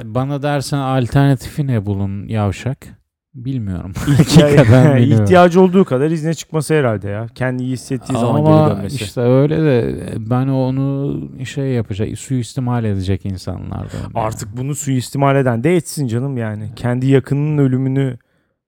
Bana 0.03 0.43
dersen 0.43 0.77
alternatifi 0.77 1.67
ne 1.67 1.85
bulun 1.85 2.27
yavşak? 2.27 3.02
Bilmiyorum. 3.35 3.91
İhtiya- 4.07 4.99
ihtiyacı 5.23 5.61
olduğu 5.61 5.85
kadar 5.85 6.11
izne 6.11 6.33
çıkması 6.33 6.73
herhalde 6.73 7.09
ya. 7.09 7.27
Kendi 7.35 7.63
iyi 7.63 7.73
hissettiği 7.73 8.19
zaman 8.19 8.41
geri 8.45 8.53
Ama 8.53 8.69
dönmesi. 8.77 9.03
işte 9.03 9.21
öyle 9.21 9.57
de 9.57 9.95
ben 10.17 10.47
onu 10.47 11.21
şey 11.45 11.65
yapacak, 11.71 12.17
suistimal 12.19 12.83
edecek 12.83 13.25
insanlardan. 13.25 14.11
Artık 14.15 14.57
bunu 14.57 14.75
suistimal 14.75 15.35
eden 15.35 15.63
de 15.63 15.75
etsin 15.75 16.07
canım 16.07 16.37
yani. 16.37 16.69
Kendi 16.75 17.07
yakınının 17.07 17.57
ölümünü 17.57 18.17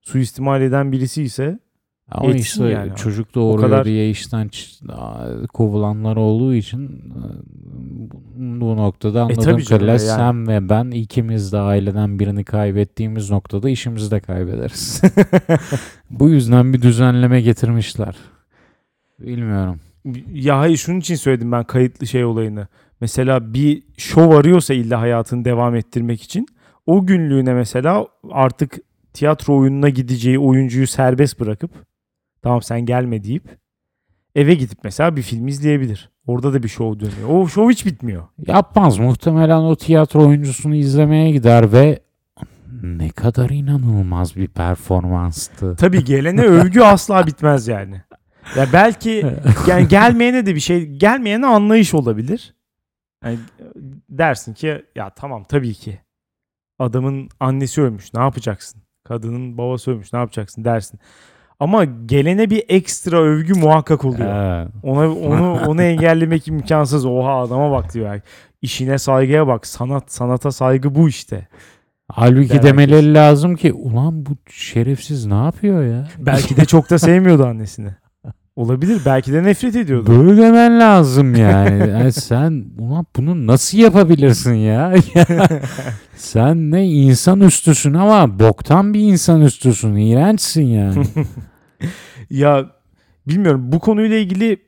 suistimal 0.02 0.62
eden 0.62 0.92
birisi 0.92 1.22
ise 1.22 1.58
Ama 2.10 2.30
etsin 2.30 2.40
işte 2.40 2.64
yani. 2.64 2.96
çocuk 2.96 3.34
doğuruyor 3.34 3.68
kadar- 3.68 3.84
diye 3.84 4.10
işten 4.10 4.50
kovulanlar 5.52 6.16
olduğu 6.16 6.54
için 6.54 6.86
e, 6.86 7.22
bu- 8.60 8.76
noktada 8.76 9.22
anladığım 9.22 9.42
tabii 9.44 9.64
canım, 9.64 9.80
kadarıyla 9.80 9.92
yani. 9.92 10.18
sen 10.18 10.48
ve 10.48 10.68
ben 10.68 10.90
ikimiz 10.90 11.52
de 11.52 11.58
aileden 11.58 12.18
birini 12.18 12.44
kaybettiğimiz 12.44 13.30
noktada 13.30 13.68
işimizi 13.70 14.10
de 14.10 14.20
kaybederiz. 14.20 15.02
bu 16.10 16.28
yüzden 16.28 16.72
bir 16.72 16.82
düzenleme 16.82 17.40
getirmişler. 17.40 18.16
Bilmiyorum. 19.20 19.80
ya 20.32 20.58
hayır 20.58 20.76
şunun 20.76 21.00
için 21.00 21.14
söyledim 21.14 21.52
ben 21.52 21.64
kayıtlı 21.64 22.06
şey 22.06 22.24
olayını. 22.24 22.68
Mesela 23.00 23.54
bir 23.54 23.82
şov 23.96 24.30
arıyorsa 24.30 24.74
illa 24.74 25.00
hayatını 25.00 25.44
devam 25.44 25.74
ettirmek 25.74 26.22
için 26.22 26.46
o 26.86 27.06
günlüğüne 27.06 27.54
mesela 27.54 28.06
artık 28.30 28.78
tiyatro 29.12 29.56
oyununa 29.58 29.88
gideceği 29.88 30.38
oyuncuyu 30.38 30.86
serbest 30.86 31.40
bırakıp 31.40 31.70
tamam 32.46 32.62
sen 32.62 32.80
gelme 32.80 33.24
deyip 33.24 33.58
eve 34.34 34.54
gidip 34.54 34.78
mesela 34.84 35.16
bir 35.16 35.22
film 35.22 35.48
izleyebilir. 35.48 36.10
Orada 36.26 36.52
da 36.52 36.62
bir 36.62 36.68
şov 36.68 37.00
dönüyor. 37.00 37.28
O 37.28 37.48
şov 37.48 37.70
hiç 37.70 37.86
bitmiyor. 37.86 38.22
Yapmaz. 38.46 38.98
Muhtemelen 38.98 39.58
o 39.58 39.76
tiyatro 39.76 40.26
oyuncusunu 40.26 40.74
izlemeye 40.74 41.30
gider 41.30 41.72
ve 41.72 41.98
ne 42.82 43.08
kadar 43.08 43.50
inanılmaz 43.50 44.36
bir 44.36 44.48
performanstı. 44.48 45.76
Tabii 45.76 46.04
gelene 46.04 46.42
övgü 46.46 46.80
asla 46.80 47.26
bitmez 47.26 47.68
yani. 47.68 48.02
Ya 48.56 48.66
belki 48.72 49.26
yani 49.66 49.88
gelmeyene 49.88 50.46
de 50.46 50.54
bir 50.54 50.60
şey 50.60 50.86
gelmeyene 50.86 51.46
anlayış 51.46 51.94
olabilir. 51.94 52.54
Yani 53.24 53.38
dersin 54.08 54.54
ki 54.54 54.84
ya 54.94 55.10
tamam 55.10 55.44
tabii 55.44 55.74
ki 55.74 55.98
adamın 56.78 57.28
annesi 57.40 57.82
ölmüş 57.82 58.14
ne 58.14 58.20
yapacaksın? 58.20 58.82
Kadının 59.04 59.58
babası 59.58 59.90
ölmüş 59.90 60.12
ne 60.12 60.18
yapacaksın 60.18 60.64
dersin. 60.64 61.00
Ama 61.60 61.84
gelene 61.84 62.50
bir 62.50 62.64
ekstra 62.68 63.18
övgü 63.22 63.54
muhakkak 63.54 64.04
oluyor. 64.04 64.34
Evet. 64.34 64.68
Ona 64.82 65.12
onu 65.12 65.60
onu 65.66 65.82
engellemek 65.82 66.48
imkansız. 66.48 67.06
Oha 67.06 67.42
adama 67.42 67.70
bak 67.70 67.94
diyor. 67.94 68.20
İşine 68.62 68.98
saygıya 68.98 69.46
bak. 69.46 69.66
Sanat 69.66 70.12
sanata 70.12 70.52
saygı 70.52 70.94
bu 70.94 71.08
işte. 71.08 71.48
Halbuki 72.12 72.48
Der 72.54 72.62
demeleri 72.62 73.14
lazım 73.14 73.56
ki 73.56 73.72
ulan 73.72 74.26
bu 74.26 74.30
şerefsiz 74.50 75.26
ne 75.26 75.34
yapıyor 75.34 75.84
ya? 75.84 76.08
Belki 76.18 76.56
de 76.56 76.64
çok 76.64 76.90
da 76.90 76.98
sevmiyordu 76.98 77.46
annesini. 77.46 77.90
Olabilir. 78.56 79.00
Belki 79.06 79.32
de 79.32 79.42
nefret 79.44 79.76
ediyordu. 79.76 80.06
Böyle 80.06 80.42
demen 80.42 80.80
lazım 80.80 81.34
yani. 81.34 81.90
Yani 81.90 82.12
sen 82.12 82.64
ulan 82.78 83.06
bunu 83.16 83.46
nasıl 83.46 83.78
yapabilirsin 83.78 84.54
ya? 84.54 84.94
Sen 86.16 86.70
ne 86.70 86.86
insan 86.86 87.40
üstüsün 87.40 87.94
ama 87.94 88.38
boktan 88.38 88.94
bir 88.94 89.00
insan 89.00 89.40
üstüsün. 89.40 89.94
İğrençsin 89.96 90.62
yani. 90.62 91.04
Ya 92.30 92.70
bilmiyorum 93.28 93.72
bu 93.72 93.80
konuyla 93.80 94.16
ilgili 94.16 94.58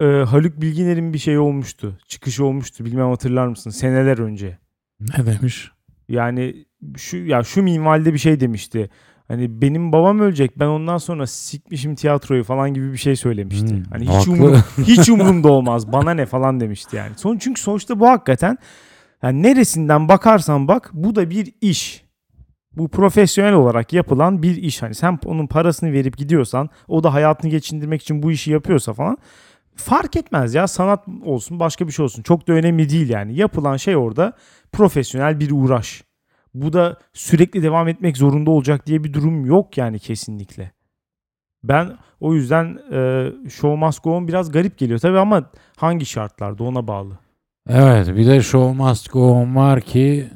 e, 0.00 0.04
Haluk 0.04 0.60
Bilginer'in 0.60 1.12
bir 1.12 1.18
şey 1.18 1.38
olmuştu. 1.38 1.98
Çıkışı 2.08 2.44
olmuştu. 2.44 2.84
Bilmem 2.84 3.08
hatırlar 3.08 3.46
mısın? 3.46 3.70
Seneler 3.70 4.18
önce. 4.18 4.58
ne 5.00 5.26
demiş? 5.26 5.70
Yani 6.08 6.66
şu 6.96 7.16
ya 7.16 7.42
şu 7.42 7.62
minvalde 7.62 8.12
bir 8.12 8.18
şey 8.18 8.40
demişti. 8.40 8.90
Hani 9.28 9.62
benim 9.62 9.92
babam 9.92 10.20
ölecek. 10.20 10.58
Ben 10.58 10.66
ondan 10.66 10.98
sonra 10.98 11.26
sikmişim 11.26 11.94
tiyatroyu 11.94 12.44
falan 12.44 12.74
gibi 12.74 12.92
bir 12.92 12.98
şey 12.98 13.16
söylemişti. 13.16 13.74
Hmm, 13.74 13.84
hani 13.90 14.18
hiç 14.18 14.28
umur, 14.28 14.56
hiç 14.78 15.08
umurumda 15.10 15.48
olmaz. 15.52 15.92
Bana 15.92 16.14
ne 16.14 16.26
falan 16.26 16.60
demişti 16.60 16.96
yani. 16.96 17.12
Son 17.16 17.38
çünkü 17.38 17.60
sonuçta 17.60 18.00
bu 18.00 18.08
hakikaten 18.08 18.58
yani 19.24 19.42
neresinden 19.42 20.08
bakarsan 20.08 20.68
bak 20.68 20.90
bu 20.92 21.14
da 21.14 21.30
bir 21.30 21.52
iş. 21.60 22.04
Bu 22.76 22.88
profesyonel 22.88 23.52
olarak 23.52 23.92
yapılan 23.92 24.42
bir 24.42 24.56
iş. 24.56 24.82
Hani 24.82 24.94
sen 24.94 25.18
onun 25.24 25.46
parasını 25.46 25.92
verip 25.92 26.16
gidiyorsan 26.16 26.70
o 26.88 27.04
da 27.04 27.14
hayatını 27.14 27.50
geçindirmek 27.50 28.02
için 28.02 28.22
bu 28.22 28.32
işi 28.32 28.52
yapıyorsa 28.52 28.92
falan 28.92 29.18
fark 29.76 30.16
etmez 30.16 30.54
ya 30.54 30.68
sanat 30.68 31.04
olsun 31.24 31.60
başka 31.60 31.86
bir 31.86 31.92
şey 31.92 32.04
olsun. 32.04 32.22
Çok 32.22 32.48
da 32.48 32.52
önemli 32.52 32.90
değil 32.90 33.08
yani. 33.08 33.36
Yapılan 33.36 33.76
şey 33.76 33.96
orada 33.96 34.32
profesyonel 34.72 35.40
bir 35.40 35.50
uğraş. 35.50 36.04
Bu 36.54 36.72
da 36.72 36.98
sürekli 37.12 37.62
devam 37.62 37.88
etmek 37.88 38.16
zorunda 38.16 38.50
olacak 38.50 38.86
diye 38.86 39.04
bir 39.04 39.12
durum 39.12 39.46
yok 39.46 39.78
yani 39.78 39.98
kesinlikle. 39.98 40.72
Ben 41.64 41.96
o 42.20 42.34
yüzden 42.34 42.78
e, 42.92 43.30
Show 43.50 43.86
Must 43.86 44.04
Go 44.04 44.16
On 44.16 44.28
biraz 44.28 44.52
garip 44.52 44.78
geliyor 44.78 44.98
tabii 44.98 45.18
ama 45.18 45.50
hangi 45.76 46.06
şartlarda 46.06 46.64
ona 46.64 46.86
bağlı. 46.86 47.23
Evet 47.68 48.08
bir 48.08 48.26
de 48.26 48.42
Show 48.42 48.82
Must 48.82 49.12
Go 49.12 49.30
On 49.30 49.56
var 49.56 49.80
ki 49.80 50.30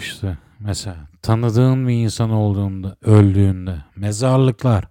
işte 0.00 0.36
mesela 0.60 0.96
tanıdığın 1.22 1.88
bir 1.88 1.94
insan 1.94 2.30
olduğunda, 2.30 2.96
öldüğünde 3.04 3.76
mezarlıklar. 3.96 4.84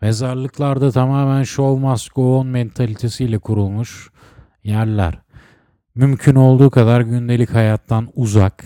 Mezarlıklarda 0.00 0.90
tamamen 0.90 1.42
Show 1.42 1.88
Must 1.88 2.14
Go 2.14 2.38
On 2.38 2.46
mentalitesiyle 2.46 3.38
kurulmuş 3.38 4.10
yerler. 4.64 5.18
Mümkün 5.94 6.34
olduğu 6.34 6.70
kadar 6.70 7.00
gündelik 7.00 7.54
hayattan 7.54 8.08
uzak, 8.14 8.64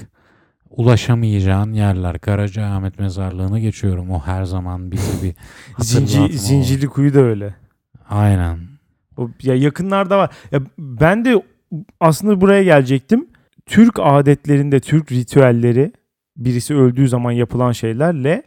ulaşamayacağın 0.71 1.73
yerler. 1.73 2.19
Karacaahmet 2.19 2.99
mezarlığını 2.99 3.59
geçiyorum. 3.59 4.11
O 4.11 4.21
her 4.21 4.45
zaman 4.45 4.91
bizi 4.93 5.23
bir 5.23 5.35
Zinci, 5.85 6.39
zincirli 6.39 6.87
kuyu 6.87 7.15
da 7.15 7.21
öyle. 7.21 7.55
Aynen. 8.09 8.59
O, 9.17 9.31
ya 9.43 9.55
yakınlarda 9.55 10.19
var. 10.19 10.31
Ya 10.53 10.61
ben 10.79 11.25
de 11.25 11.43
aslında 12.01 12.41
buraya 12.41 12.63
gelecektim. 12.63 13.29
Türk 13.67 13.95
adetlerinde, 13.99 14.81
Türk 14.81 15.13
ritüelleri 15.13 15.93
birisi 16.37 16.75
öldüğü 16.75 17.09
zaman 17.09 17.33
yapılan 17.33 17.73
şeylerle 17.73 18.43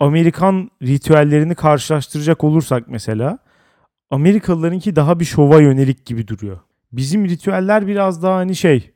Amerikan 0.00 0.70
ritüellerini 0.82 1.54
karşılaştıracak 1.54 2.44
olursak 2.44 2.88
mesela 2.88 3.38
Amerikalılarınki 4.10 4.96
daha 4.96 5.20
bir 5.20 5.24
şova 5.24 5.60
yönelik 5.60 6.06
gibi 6.06 6.28
duruyor. 6.28 6.58
Bizim 6.92 7.24
ritüeller 7.24 7.86
biraz 7.86 8.22
daha 8.22 8.36
hani 8.36 8.56
şey 8.56 8.90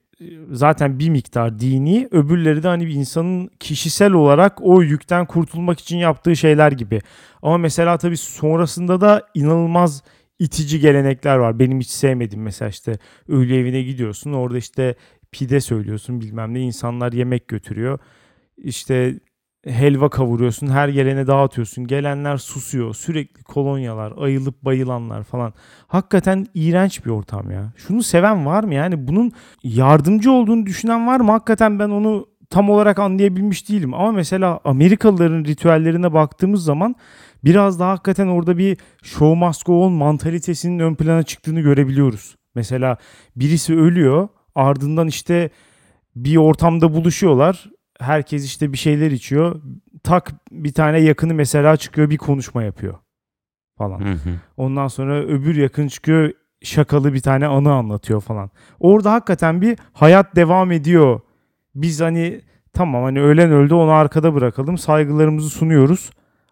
zaten 0.51 0.99
bir 0.99 1.11
miktar 1.11 1.59
dini 1.59 2.09
öbürleri 2.11 2.63
de 2.63 2.69
hani 2.69 2.87
bir 2.87 2.95
insanın 2.95 3.51
kişisel 3.61 4.13
olarak 4.13 4.59
o 4.61 4.83
yükten 4.83 5.27
kurtulmak 5.27 5.81
için 5.81 5.97
yaptığı 5.99 6.37
şeyler 6.37 6.73
gibi. 6.73 7.01
Ama 7.43 7.59
mesela 7.59 7.99
tabii 7.99 8.17
sonrasında 8.17 9.01
da 9.01 9.27
inanılmaz 9.35 10.03
itici 10.41 10.81
gelenekler 10.81 11.37
var. 11.37 11.59
Benim 11.59 11.81
hiç 11.81 11.91
sevmediğim 11.91 12.43
mesela 12.43 12.69
işte 12.69 12.99
ölü 13.29 13.57
evine 13.57 13.83
gidiyorsun. 13.83 14.33
Orada 14.33 14.59
işte 14.59 14.95
pide 15.33 15.61
söylüyorsun 15.61 16.21
bilmem 16.21 16.55
ne. 16.55 16.61
insanlar 16.61 17.13
yemek 17.13 17.49
götürüyor. 17.49 17.99
İşte 18.57 19.15
helva 19.67 20.09
kavuruyorsun. 20.09 20.67
Her 20.67 20.89
gelene 20.89 21.27
dağıtıyorsun. 21.27 21.87
Gelenler 21.87 22.37
susuyor. 22.37 22.95
Sürekli 22.95 23.43
kolonyalar, 23.43 24.13
ayılıp 24.17 24.63
bayılanlar 24.63 25.23
falan. 25.23 25.53
Hakikaten 25.87 26.47
iğrenç 26.55 27.05
bir 27.05 27.11
ortam 27.11 27.51
ya. 27.51 27.73
Şunu 27.77 28.03
seven 28.03 28.47
var 28.47 28.65
mı? 28.65 28.75
Yani 28.75 29.09
bunun 29.09 29.33
yardımcı 29.63 30.33
olduğunu 30.33 30.67
düşünen 30.67 31.07
var 31.07 31.21
mı? 31.21 31.31
Hakikaten 31.31 31.79
ben 31.79 31.91
onu 31.91 32.27
tam 32.51 32.71
olarak 32.71 32.99
anlayabilmiş 32.99 33.69
değilim. 33.69 33.95
Ama 33.95 34.13
mesela 34.13 34.61
Amerikalıların 34.65 35.45
ritüellerine 35.45 36.13
baktığımız 36.13 36.65
zaman 36.65 36.95
biraz 37.45 37.81
daha 37.81 37.91
hakikaten 37.91 38.27
orada 38.27 38.59
bir 38.59 38.79
show 39.03 39.47
must 39.47 39.67
go 39.67 39.85
on 39.85 39.93
mantalitesinin 39.93 40.79
ön 40.79 40.95
plana 40.95 41.23
çıktığını 41.23 41.61
görebiliyoruz. 41.61 42.37
Mesela 42.55 42.97
birisi 43.37 43.77
ölüyor 43.77 44.29
ardından 44.55 45.09
işte 45.09 45.51
bir 46.17 46.37
ortamda 46.37 46.95
buluşuyorlar. 46.95 47.71
Herkes 48.01 48.45
işte 48.45 48.73
bir 48.73 48.79
şeyler 48.79 49.11
içiyor. 49.11 49.63
Tak 50.03 50.33
bir 50.53 50.73
tane 50.73 51.01
yakını 51.01 51.35
mesela 51.35 51.77
çıkıyor 51.77 52.11
bir 52.11 52.17
konuşma 52.17 52.63
yapıyor 52.63 52.95
falan. 53.79 54.01
Hı 54.01 54.13
hı. 54.13 54.31
Ondan 54.57 54.89
sonra 54.89 55.23
öbür 55.23 55.57
yakın 55.57 55.89
çıkıyor 55.89 56.33
şakalı 56.63 57.15
bir 57.15 57.21
tane 57.21 57.47
anı 57.47 57.73
anlatıyor 57.73 58.21
falan. 58.21 58.51
Orada 58.81 59.13
hakikaten 59.13 59.61
bir 59.61 59.79
hayat 59.93 60.37
devam 60.37 60.73
ediyor. 60.73 61.21
Biz 61.75 62.01
hani 62.01 62.41
tamam 62.73 63.03
hani 63.03 63.21
ölen 63.21 63.51
öldü 63.51 63.75
onu 63.75 63.91
arkada 63.91 64.35
bırakalım 64.35 64.79
saygılarımızı 64.79 65.51
sunuyoruz. 65.51 66.11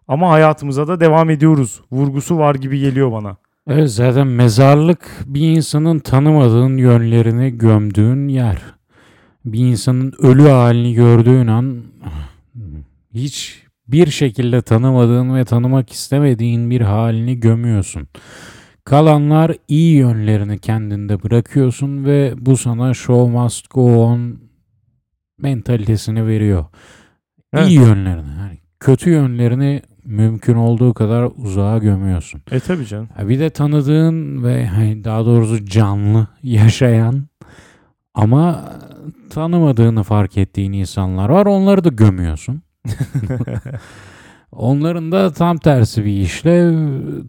Ama 0.09 0.29
hayatımıza 0.29 0.87
da 0.87 0.99
devam 0.99 1.29
ediyoruz. 1.29 1.81
Vurgusu 1.91 2.37
var 2.37 2.55
gibi 2.55 2.79
geliyor 2.79 3.11
bana. 3.11 3.37
Evet 3.67 3.91
zaten 3.91 4.27
mezarlık 4.27 5.23
bir 5.25 5.41
insanın 5.41 5.99
tanımadığın 5.99 6.77
yönlerini 6.77 7.57
gömdüğün 7.57 8.27
yer. 8.27 8.61
Bir 9.45 9.59
insanın 9.59 10.13
ölü 10.19 10.47
halini 10.47 10.93
gördüğün 10.93 11.47
an 11.47 11.83
hiç 13.13 13.63
bir 13.87 14.07
şekilde 14.07 14.61
tanımadığın 14.61 15.35
ve 15.35 15.45
tanımak 15.45 15.91
istemediğin 15.91 16.69
bir 16.69 16.81
halini 16.81 17.39
gömüyorsun. 17.39 18.07
Kalanlar 18.85 19.55
iyi 19.67 19.95
yönlerini 19.95 20.59
kendinde 20.59 21.23
bırakıyorsun 21.23 22.05
ve 22.05 22.33
bu 22.37 22.57
sana 22.57 22.93
show 22.93 23.37
must 23.37 23.69
go 23.69 24.03
on 24.03 24.39
mentalitesini 25.39 26.27
veriyor. 26.27 26.65
Evet. 27.53 27.69
İyi 27.69 27.79
yönlerini. 27.79 28.29
Yani 28.39 28.59
kötü 28.79 29.09
yönlerini 29.09 29.81
mümkün 30.09 30.55
olduğu 30.55 30.93
kadar 30.93 31.29
uzağa 31.37 31.77
gömüyorsun. 31.77 32.41
E 32.51 32.59
tabii 32.59 32.85
canım. 32.85 33.09
Bir 33.21 33.39
de 33.39 33.49
tanıdığın 33.49 34.43
ve 34.43 34.67
hani 34.67 35.03
daha 35.03 35.25
doğrusu 35.25 35.65
canlı 35.65 36.27
yaşayan 36.43 37.27
ama 38.13 38.69
tanımadığını 39.29 40.03
fark 40.03 40.37
ettiğin 40.37 40.71
insanlar 40.73 41.29
var. 41.29 41.45
Onları 41.45 41.83
da 41.83 41.89
gömüyorsun. 41.89 42.61
Onların 44.51 45.11
da 45.11 45.33
tam 45.33 45.57
tersi 45.57 46.05
bir 46.05 46.21
işle 46.21 46.73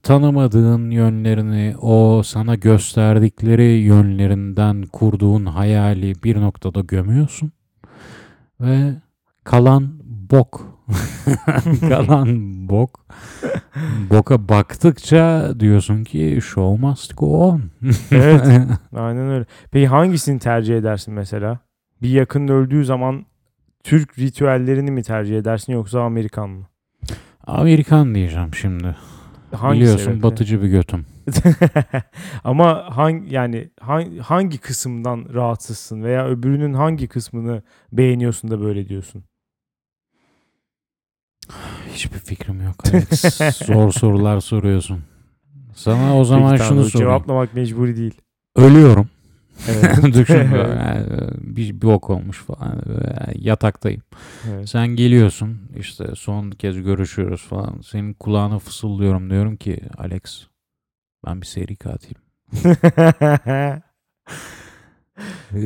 tanımadığın 0.02 0.90
yönlerini, 0.90 1.74
o 1.82 2.22
sana 2.24 2.54
gösterdikleri 2.54 3.62
yönlerinden 3.62 4.82
kurduğun 4.82 5.46
hayali 5.46 6.14
bir 6.24 6.40
noktada 6.40 6.80
gömüyorsun. 6.80 7.52
Ve 8.60 8.94
kalan 9.44 9.92
bok. 10.30 10.79
kalan 11.88 12.28
bok. 12.68 13.00
Boka 14.10 14.48
baktıkça 14.48 15.52
diyorsun 15.60 16.04
ki 16.04 16.38
show 16.42 16.86
must 16.86 17.16
go 17.16 17.26
on. 17.48 17.62
Evet. 18.12 18.46
Aynen 18.96 19.30
öyle. 19.30 19.44
Peki 19.70 19.86
hangisini 19.86 20.38
tercih 20.38 20.76
edersin 20.76 21.14
mesela? 21.14 21.58
Bir 22.02 22.08
yakının 22.08 22.48
öldüğü 22.48 22.84
zaman 22.84 23.26
Türk 23.84 24.18
ritüellerini 24.18 24.90
mi 24.90 25.02
tercih 25.02 25.38
edersin 25.38 25.72
yoksa 25.72 26.00
Amerikan 26.00 26.50
mı? 26.50 26.66
Amerikan 27.46 28.14
diyeceğim 28.14 28.54
şimdi. 28.54 28.96
Hangi 29.54 29.80
Biliyorsun 29.80 30.04
sebeple? 30.04 30.22
batıcı 30.22 30.62
bir 30.62 30.68
götüm. 30.68 31.06
Ama 32.44 32.84
hangi 32.96 33.34
yani 33.34 33.70
hangi, 33.80 34.18
hangi 34.18 34.58
kısımdan 34.58 35.26
rahatsızsın 35.34 36.02
veya 36.02 36.26
öbürünün 36.28 36.74
hangi 36.74 37.08
kısmını 37.08 37.62
beğeniyorsun 37.92 38.50
da 38.50 38.60
böyle 38.60 38.88
diyorsun? 38.88 39.24
Hiçbir 41.92 42.18
fikrim 42.18 42.62
yok 42.62 42.74
Alex. 42.86 43.38
Zor 43.66 43.92
sorular 43.92 44.40
soruyorsun. 44.40 45.00
Sana 45.74 46.18
o 46.18 46.24
zaman 46.24 46.52
Peki, 46.52 46.64
şunu 46.64 46.68
tamam, 46.68 46.90
sorayım. 46.90 47.10
Cevaplamak 47.10 47.54
mecburi 47.54 47.96
değil. 47.96 48.14
Ölüyorum. 48.56 49.08
Evet. 49.68 50.04
Düşün 50.14 50.50
yani 50.84 51.06
bir, 51.40 51.80
bir 51.80 51.86
ok 51.86 52.10
olmuş 52.10 52.38
falan. 52.38 52.82
Böyle 52.86 53.32
Yataktayım. 53.34 54.02
evet. 54.50 54.68
Sen 54.68 54.88
geliyorsun 54.88 55.58
işte 55.76 56.06
son 56.14 56.50
kez 56.50 56.82
görüşüyoruz 56.82 57.42
falan. 57.42 57.80
Senin 57.84 58.14
kulağına 58.14 58.58
fısıldıyorum 58.58 59.30
diyorum 59.30 59.56
ki 59.56 59.80
Alex 59.98 60.46
ben 61.26 61.40
bir 61.40 61.46
seri 61.46 61.76
katilim. 61.76 62.22
Ee, 65.54 65.58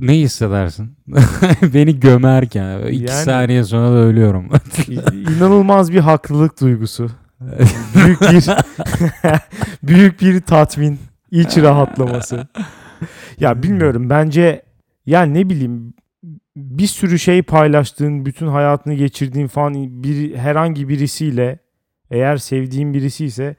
Ne 0.00 0.12
hissedersin? 0.18 0.96
Beni 1.74 2.00
gömerken 2.00 2.86
iki 2.86 3.04
Yani- 3.04 3.24
saniye 3.24 3.64
sonra 3.64 3.88
da 3.90 3.96
ölüyorum. 3.98 4.48
İnanılmaz 5.12 5.92
bir 5.92 6.00
haklılık 6.00 6.60
duygusu. 6.60 7.10
büyük 7.94 8.20
bir 8.20 8.46
büyük 9.82 10.20
bir 10.20 10.40
tatmin, 10.40 10.98
iç 11.30 11.58
rahatlaması. 11.58 12.48
Ya 13.40 13.62
bilmiyorum 13.62 14.10
bence 14.10 14.62
ya 15.06 15.22
ne 15.22 15.50
bileyim 15.50 15.94
bir 16.56 16.86
sürü 16.86 17.18
şey 17.18 17.42
paylaştığın, 17.42 18.26
bütün 18.26 18.46
hayatını 18.46 18.94
geçirdiğin 18.94 19.46
falan 19.46 19.74
bir 20.02 20.34
herhangi 20.36 20.88
birisiyle 20.88 21.58
eğer 22.10 22.36
sevdiğin 22.36 22.94
birisi 22.94 23.24
ise 23.24 23.56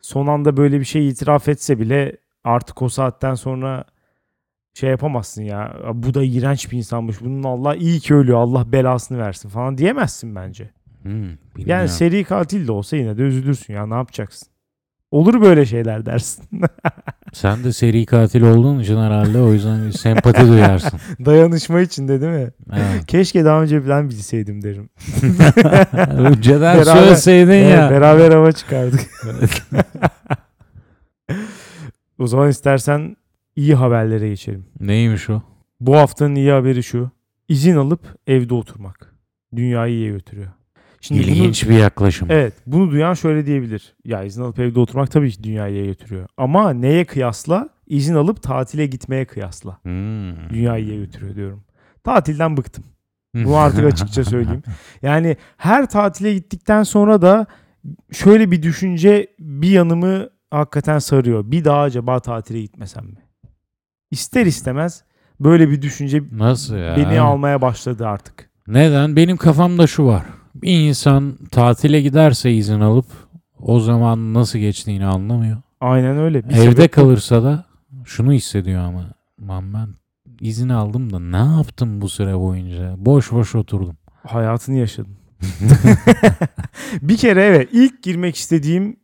son 0.00 0.26
anda 0.26 0.56
böyle 0.56 0.80
bir 0.80 0.84
şey 0.84 1.08
itiraf 1.08 1.48
etse 1.48 1.78
bile 1.80 2.16
artık 2.44 2.82
o 2.82 2.88
saatten 2.88 3.34
sonra 3.34 3.84
şey 4.74 4.90
yapamazsın 4.90 5.42
ya. 5.42 5.76
Bu 5.94 6.14
da 6.14 6.24
iğrenç 6.24 6.72
bir 6.72 6.76
insanmış. 6.78 7.16
Bunun 7.20 7.42
Allah 7.42 7.74
iyi 7.76 8.00
ki 8.00 8.14
ölüyor. 8.14 8.38
Allah 8.38 8.72
belasını 8.72 9.18
versin 9.18 9.48
falan 9.48 9.78
diyemezsin 9.78 10.34
bence. 10.34 10.70
Hmm, 11.02 11.12
Yani 11.24 11.36
bilmiyorum. 11.56 11.88
seri 11.88 12.24
katil 12.24 12.66
de 12.66 12.72
olsa 12.72 12.96
yine 12.96 13.16
de 13.18 13.22
üzülürsün 13.22 13.74
ya 13.74 13.86
ne 13.86 13.94
yapacaksın? 13.94 14.48
Olur 15.10 15.40
böyle 15.40 15.66
şeyler 15.66 16.06
dersin. 16.06 16.44
Sen 17.32 17.64
de 17.64 17.72
seri 17.72 18.06
katil 18.06 18.42
olduğun 18.42 18.78
için 18.80 18.96
herhalde 18.96 19.38
o 19.40 19.52
yüzden 19.52 19.90
sempati 19.90 20.48
duyarsın. 20.48 21.00
Dayanışma 21.24 21.80
içinde 21.80 22.20
değil 22.20 22.32
mi? 22.32 22.50
Evet. 22.72 23.06
Keşke 23.06 23.44
daha 23.44 23.62
önce 23.62 23.80
falan 23.82 24.08
bilseydim 24.10 24.62
derim. 24.62 24.88
Önceden 26.18 26.76
Beraber- 26.76 26.84
söyleseydin 26.84 27.50
Evet, 27.52 27.70
ya. 27.78 27.90
beraber 27.90 28.30
hava 28.30 28.52
çıkardık. 28.52 29.00
o 32.18 32.26
zaman 32.26 32.48
istersen 32.48 33.16
iyi 33.56 33.74
haberlere 33.74 34.28
geçelim. 34.28 34.66
Neymiş 34.80 35.30
o? 35.30 35.42
Bu 35.80 35.96
haftanın 35.96 36.34
iyi 36.34 36.50
haberi 36.50 36.82
şu. 36.82 37.10
İzin 37.48 37.76
alıp 37.76 38.00
evde 38.26 38.54
oturmak. 38.54 39.14
Dünyayı 39.56 39.94
iyiye 39.94 40.10
götürüyor. 40.10 40.48
Şimdi 41.00 41.20
bunu- 41.22 41.30
İlginç 41.30 41.68
bir 41.68 41.74
yaklaşım. 41.78 42.28
Evet 42.30 42.54
bunu 42.66 42.90
duyan 42.90 43.14
şöyle 43.14 43.46
diyebilir. 43.46 43.94
Ya 44.04 44.22
izin 44.24 44.42
alıp 44.42 44.58
evde 44.58 44.80
oturmak 44.80 45.10
tabii 45.10 45.30
ki 45.30 45.44
dünyayı 45.44 45.74
iyiye 45.74 45.86
götürüyor. 45.86 46.28
Ama 46.36 46.72
neye 46.72 47.04
kıyasla? 47.04 47.68
İzin 47.86 48.14
alıp 48.14 48.42
tatile 48.42 48.86
gitmeye 48.86 49.24
kıyasla. 49.24 49.78
Hmm. 49.82 50.50
Dünyayı 50.50 50.84
iyiye 50.84 50.96
götürüyor 50.98 51.34
diyorum. 51.34 51.64
Tatilden 52.04 52.56
bıktım. 52.56 52.84
Bunu 53.34 53.56
artık 53.56 53.84
açıkça 53.84 54.24
söyleyeyim. 54.30 54.62
Yani 55.02 55.36
her 55.56 55.88
tatile 55.88 56.34
gittikten 56.34 56.82
sonra 56.82 57.22
da 57.22 57.46
şöyle 58.12 58.50
bir 58.50 58.62
düşünce 58.62 59.26
bir 59.38 59.70
yanımı 59.70 60.28
hakikaten 60.50 60.98
sarıyor. 60.98 61.50
Bir 61.50 61.64
daha 61.64 61.80
acaba 61.80 62.20
tatile 62.20 62.60
gitmesem 62.60 63.04
mi? 63.06 63.18
İster 64.10 64.46
istemez 64.46 65.04
böyle 65.40 65.70
bir 65.70 65.82
düşünce 65.82 66.22
Nasıl 66.32 66.76
ya? 66.76 66.96
beni 66.96 67.20
almaya 67.20 67.60
başladı 67.60 68.06
artık. 68.06 68.50
Neden? 68.66 69.16
Benim 69.16 69.36
kafamda 69.36 69.86
şu 69.86 70.06
var. 70.06 70.22
Bir 70.54 70.88
insan 70.88 71.36
tatile 71.50 72.00
giderse 72.00 72.52
izin 72.52 72.80
alıp 72.80 73.06
o 73.60 73.80
zaman 73.80 74.34
nasıl 74.34 74.58
geçtiğini 74.58 75.06
anlamıyor. 75.06 75.56
Aynen 75.80 76.18
öyle. 76.18 76.48
Bir 76.48 76.54
Evde 76.54 76.64
sebep- 76.84 76.88
kalırsa 76.90 77.42
da 77.42 77.64
şunu 78.04 78.32
hissediyor 78.32 78.82
ama. 78.82 79.04
Aman 79.42 79.74
ben 79.74 79.88
izin 80.40 80.68
aldım 80.68 81.12
da 81.12 81.18
ne 81.20 81.56
yaptım 81.56 82.00
bu 82.00 82.08
süre 82.08 82.38
boyunca? 82.38 82.94
Boş 82.98 83.32
boş 83.32 83.54
oturdum. 83.54 83.96
hayatını 84.26 84.76
yaşadın. 84.76 85.16
bir 87.02 87.16
kere 87.16 87.42
evet 87.42 87.68
ilk 87.72 88.02
girmek 88.02 88.36
istediğim 88.36 88.96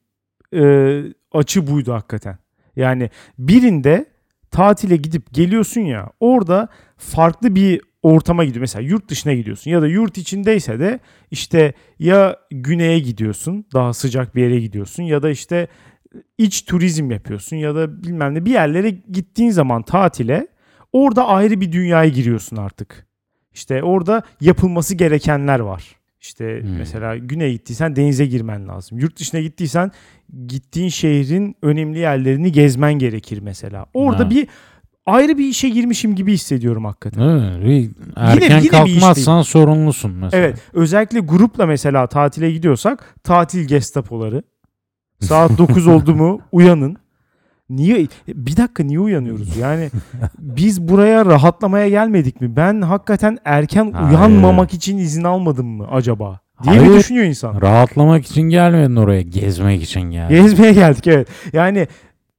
e, 0.54 1.02
açı 1.32 1.66
buydu 1.66 1.92
hakikaten. 1.92 2.38
Yani 2.76 3.10
birinde 3.38 4.10
tatile 4.50 4.96
gidip 4.96 5.34
geliyorsun 5.34 5.80
ya 5.80 6.10
orada 6.20 6.68
farklı 6.96 7.54
bir 7.54 7.80
ortama 8.02 8.44
gidiyor. 8.44 8.60
Mesela 8.60 8.82
yurt 8.82 9.08
dışına 9.08 9.34
gidiyorsun 9.34 9.70
ya 9.70 9.82
da 9.82 9.86
yurt 9.86 10.18
içindeyse 10.18 10.80
de 10.80 11.00
işte 11.30 11.74
ya 11.98 12.36
güneye 12.50 12.98
gidiyorsun 12.98 13.64
daha 13.74 13.92
sıcak 13.92 14.34
bir 14.36 14.42
yere 14.42 14.60
gidiyorsun 14.60 15.02
ya 15.02 15.22
da 15.22 15.30
işte 15.30 15.68
iç 16.38 16.62
turizm 16.62 17.10
yapıyorsun 17.10 17.56
ya 17.56 17.74
da 17.74 18.02
bilmem 18.04 18.34
ne 18.34 18.44
bir 18.44 18.50
yerlere 18.50 18.90
gittiğin 18.90 19.50
zaman 19.50 19.82
tatile 19.82 20.46
orada 20.92 21.26
ayrı 21.26 21.60
bir 21.60 21.72
dünyaya 21.72 22.08
giriyorsun 22.08 22.56
artık. 22.56 23.06
İşte 23.52 23.82
orada 23.82 24.22
yapılması 24.40 24.94
gerekenler 24.94 25.60
var. 25.60 25.99
İşte 26.20 26.61
Hmm. 26.62 26.76
mesela 26.78 27.16
güneye 27.16 27.52
gittiysen 27.52 27.96
denize 27.96 28.26
girmen 28.26 28.68
lazım. 28.68 28.98
Yurt 28.98 29.18
dışına 29.18 29.40
gittiysen 29.40 29.90
gittiğin 30.46 30.88
şehrin 30.88 31.56
önemli 31.62 31.98
yerlerini 31.98 32.52
gezmen 32.52 32.92
gerekir 32.94 33.38
mesela. 33.38 33.87
Orada 33.94 34.24
Ha. 34.24 34.30
bir 34.30 34.48
ayrı 35.06 35.38
bir 35.38 35.44
işe 35.48 35.68
girmişim 35.68 36.14
gibi 36.14 36.33
hissediyorum 36.33 36.85
hakikaten. 36.85 37.20
Evet, 37.20 37.62
bir 37.62 37.90
erken 38.16 38.48
yine 38.48 38.62
bir 38.62 38.68
kalkmazsan 38.68 39.42
sorumlusun 39.42 40.11
mesela. 40.12 40.42
Evet, 40.46 40.59
özellikle 40.72 41.20
grupla 41.20 41.66
mesela 41.66 42.06
tatile 42.06 42.52
gidiyorsak 42.52 43.14
tatil 43.24 43.64
gestapoları 43.68 44.42
saat 45.20 45.59
9 45.59 45.87
oldu 45.87 46.14
mu 46.14 46.40
uyanın. 46.52 46.96
Niye 47.70 48.06
bir 48.28 48.56
dakika 48.56 48.83
niye 48.83 49.00
uyanıyoruz? 49.00 49.56
Yani 49.56 49.90
biz 50.38 50.88
buraya 50.88 51.26
rahatlamaya 51.26 51.88
gelmedik 51.88 52.40
mi? 52.40 52.56
Ben 52.56 52.80
hakikaten 52.80 53.38
erken 53.44 53.92
Hayır. 53.92 54.09
uyanmamak 54.09 54.74
için 54.74 54.98
izin 54.98 55.24
almadım 55.24 55.66
mı 55.66 55.87
acaba? 55.90 56.40
Diye 56.64 56.78
Hayır. 56.78 56.90
bir 56.90 56.98
düşünüyor 56.98 57.24
insan. 57.24 57.61
Rahatlamak 57.61 58.26
için 58.26 58.42
gelmedin 58.42 58.96
oraya. 58.96 59.22
Gezmek 59.22 59.83
için 59.83 60.00
geldin. 60.00 60.35
Gezmeye 60.42 60.72
geldik 60.72 61.06
evet. 61.06 61.28
Yani 61.52 61.88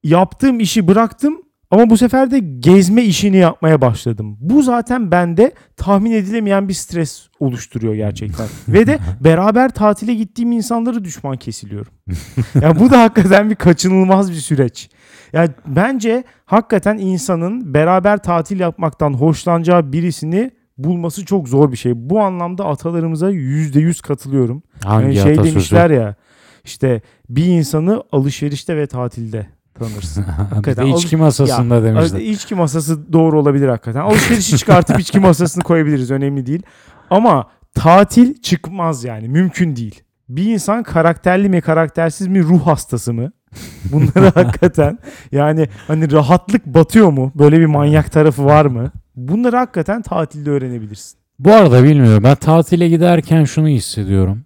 yaptığım 0.04 0.60
işi 0.60 0.88
bıraktım 0.88 1.41
ama 1.72 1.89
bu 1.89 1.98
sefer 1.98 2.32
de 2.32 2.39
gezme 2.39 3.04
işini 3.04 3.38
yapmaya 3.38 3.82
başladım. 3.82 4.38
Bu 4.39 4.62
zaten 4.62 5.12
bende 5.12 5.52
tahmin 5.78 6.12
edilemeyen 6.12 6.70
bir 6.70 6.74
stres 6.74 7.28
oluşturuyor 7.39 7.94
gerçekten. 7.94 8.48
Ve 8.67 8.88
de 8.88 9.00
beraber 9.24 9.70
tatile 9.70 10.13
gittiğim 10.13 10.52
insanları 10.52 11.04
düşman 11.04 11.38
kesiliyorum. 11.38 11.91
ya 12.62 12.80
bu 12.80 12.91
da 12.91 13.02
hakikaten 13.02 13.50
bir 13.50 13.56
kaçınılmaz 13.56 14.32
bir 14.32 14.36
süreç. 14.36 14.89
Yani 15.34 15.50
bence 15.67 16.24
hakikaten 16.46 16.98
insanın 16.98 17.74
beraber 17.74 18.17
tatil 18.17 18.60
yapmaktan 18.60 19.13
hoşlanacağı 19.13 19.94
birisini 19.94 20.52
bulması 20.78 21.26
çok 21.26 21.48
zor 21.50 21.72
bir 21.72 21.78
şey. 21.78 21.94
Bu 21.96 22.20
anlamda 22.22 22.65
atalarımıza 22.65 23.30
yüzde 23.30 23.80
yüz 23.80 24.02
katılıyorum. 24.02 24.63
Hangi 24.84 25.04
Yani 25.04 25.15
şey 25.15 25.32
atasözü? 25.32 25.52
demişler 25.56 25.89
ya 25.89 26.15
işte 26.63 27.02
bir 27.30 27.46
insanı 27.46 28.04
alışverişte 28.12 28.78
ve 28.78 28.88
tatilde 28.88 29.48
tanırsın. 29.74 30.24
bir 30.50 30.50
de 30.50 30.56
Hakikaten 30.56 30.86
içki 30.86 31.17
masasında 31.17 31.84
demişler. 31.84 32.20
Evet, 32.20 32.30
İçki 32.30 32.56
masası 32.56 33.13
doğru 33.13 33.39
olabilir 33.39 33.67
hakikaten. 33.67 34.02
Alışverişi 34.02 34.58
çıkartıp 34.58 35.00
içki 35.00 35.20
masasını 35.20 35.63
koyabiliriz 35.63 36.12
önemli 36.12 36.46
değil. 36.46 36.63
Ama 37.10 37.48
tatil 37.76 38.41
çıkmaz 38.41 39.04
yani 39.04 39.28
mümkün 39.30 39.76
değil. 39.76 40.04
Bir 40.30 40.46
insan 40.54 40.84
karakterli 40.84 41.50
mi 41.50 41.62
karaktersiz 41.62 42.28
mi 42.28 42.44
ruh 42.44 42.67
hastası 42.67 43.13
mı? 43.13 43.32
Bunları 43.92 44.26
hakikaten 44.36 45.00
yani 45.32 45.68
hani 45.88 46.12
rahatlık 46.12 46.66
batıyor 46.66 47.10
mu? 47.10 47.32
Böyle 47.36 47.60
bir 47.60 47.66
manyak 47.66 48.12
tarafı 48.12 48.46
var 48.46 48.66
mı? 48.66 48.92
Bunları 49.16 49.56
hakikaten 49.58 50.02
tatilde 50.02 50.50
öğrenebilirsin. 50.50 51.18
Bu 51.40 51.54
arada 51.54 51.84
bilmiyorum. 51.84 52.24
Ben 52.24 52.36
tatile 52.36 52.90
giderken 52.90 53.44
şunu 53.44 53.68
hissediyorum. 53.68 54.46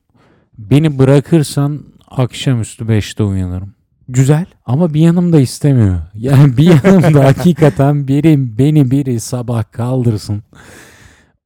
Beni 0.58 1.00
bırakırsan 1.00 1.80
akşamüstü 2.08 2.86
5'te 2.86 3.24
uyanırım. 3.24 3.76
Güzel. 4.08 4.46
Ama 4.66 4.94
bir 4.94 5.00
yanım 5.00 5.34
da 5.34 5.40
istemiyor. 5.40 5.98
Yani 6.14 6.58
bir 6.58 6.84
yanım 6.84 7.14
da 7.14 7.26
hakikaten 7.26 8.08
biri 8.08 8.58
beni 8.58 8.92
biri 8.92 9.20
sabah 9.20 9.72
kaldırsın. 9.72 10.44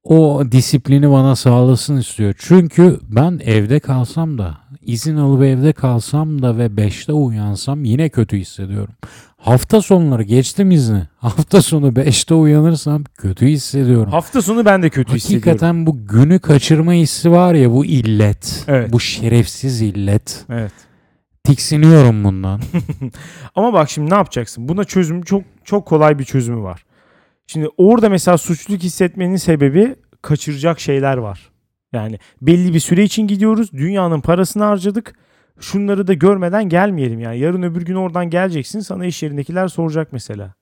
O 0.03 0.43
disiplini 0.51 1.11
bana 1.11 1.35
sağlasın 1.35 1.97
istiyor. 1.97 2.33
Çünkü 2.37 2.99
ben 3.09 3.39
evde 3.45 3.79
kalsam 3.79 4.37
da 4.37 4.57
izin 4.89 5.17
alıp 5.17 5.43
evde 5.43 5.73
kalsam 5.73 6.41
da 6.41 6.57
ve 6.57 6.65
5'te 6.65 7.13
uyansam 7.13 7.83
yine 7.83 8.09
kötü 8.09 8.37
hissediyorum. 8.37 8.93
Hafta 9.37 9.81
sonları 9.81 10.23
geçtim 10.23 10.71
izni. 10.71 11.07
Hafta 11.17 11.61
sonu 11.61 11.87
5'te 11.87 12.33
uyanırsam 12.33 13.03
kötü 13.03 13.47
hissediyorum. 13.47 14.11
Hafta 14.11 14.41
sonu 14.41 14.65
ben 14.65 14.83
de 14.83 14.89
kötü 14.89 15.13
hissediyorum. 15.13 15.47
Hakikaten 15.47 15.85
bu 15.85 16.07
günü 16.07 16.39
kaçırma 16.39 16.93
hissi 16.93 17.31
var 17.31 17.53
ya 17.53 17.71
bu 17.71 17.85
illet. 17.85 18.65
Evet. 18.67 18.93
Bu 18.93 18.99
şerefsiz 18.99 19.81
illet. 19.81 20.45
Evet. 20.49 20.73
Tiksiniyorum 21.43 22.23
bundan. 22.23 22.61
Ama 23.55 23.73
bak 23.73 23.89
şimdi 23.89 24.09
ne 24.09 24.15
yapacaksın? 24.15 24.69
Buna 24.69 24.83
çözüm 24.83 25.21
çok 25.21 25.43
çok 25.63 25.85
kolay 25.85 26.19
bir 26.19 26.23
çözümü 26.23 26.63
var. 26.63 26.85
Şimdi 27.47 27.67
orada 27.77 28.09
mesela 28.09 28.37
suçluluk 28.37 28.83
hissetmenin 28.83 29.35
sebebi 29.35 29.95
kaçıracak 30.21 30.79
şeyler 30.79 31.17
var. 31.17 31.49
Yani 31.93 32.19
belli 32.41 32.73
bir 32.73 32.79
süre 32.79 33.03
için 33.03 33.27
gidiyoruz. 33.27 33.71
Dünyanın 33.73 34.21
parasını 34.21 34.63
harcadık. 34.63 35.13
Şunları 35.59 36.07
da 36.07 36.13
görmeden 36.13 36.69
gelmeyelim 36.69 37.19
yani. 37.19 37.39
Yarın 37.39 37.63
öbür 37.63 37.81
gün 37.81 37.95
oradan 37.95 38.29
geleceksin. 38.29 38.79
Sana 38.79 39.05
iş 39.05 39.23
yerindekiler 39.23 39.67
soracak 39.67 40.07
mesela. 40.13 40.53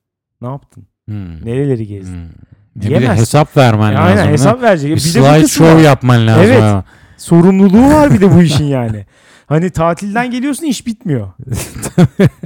Ne 0.41 0.47
yaptın? 0.47 0.87
Hmm. 1.07 1.45
Nereleri 1.45 1.87
gezdin? 1.87 2.13
Hmm. 2.15 2.81
Bir 2.81 3.01
de 3.01 3.15
hesap 3.15 3.57
vermen 3.57 3.91
E 3.91 3.95
lazım. 3.95 4.17
aynen 4.17 4.31
hesap 4.31 4.61
verecek. 4.61 4.89
Bir 4.91 4.95
Bir 4.95 4.99
slide 4.99 5.47
show 5.47 5.81
yapman 5.81 6.27
lazım. 6.27 6.43
Evet. 6.43 6.83
Sorumluluğu 7.17 7.93
var 7.93 8.13
bir 8.13 8.21
de 8.21 8.35
bu 8.35 8.41
işin 8.41 8.65
yani. 8.65 9.05
Hani 9.47 9.69
tatilden 9.69 10.31
geliyorsun 10.31 10.65
iş 10.65 10.87
bitmiyor. 10.87 11.27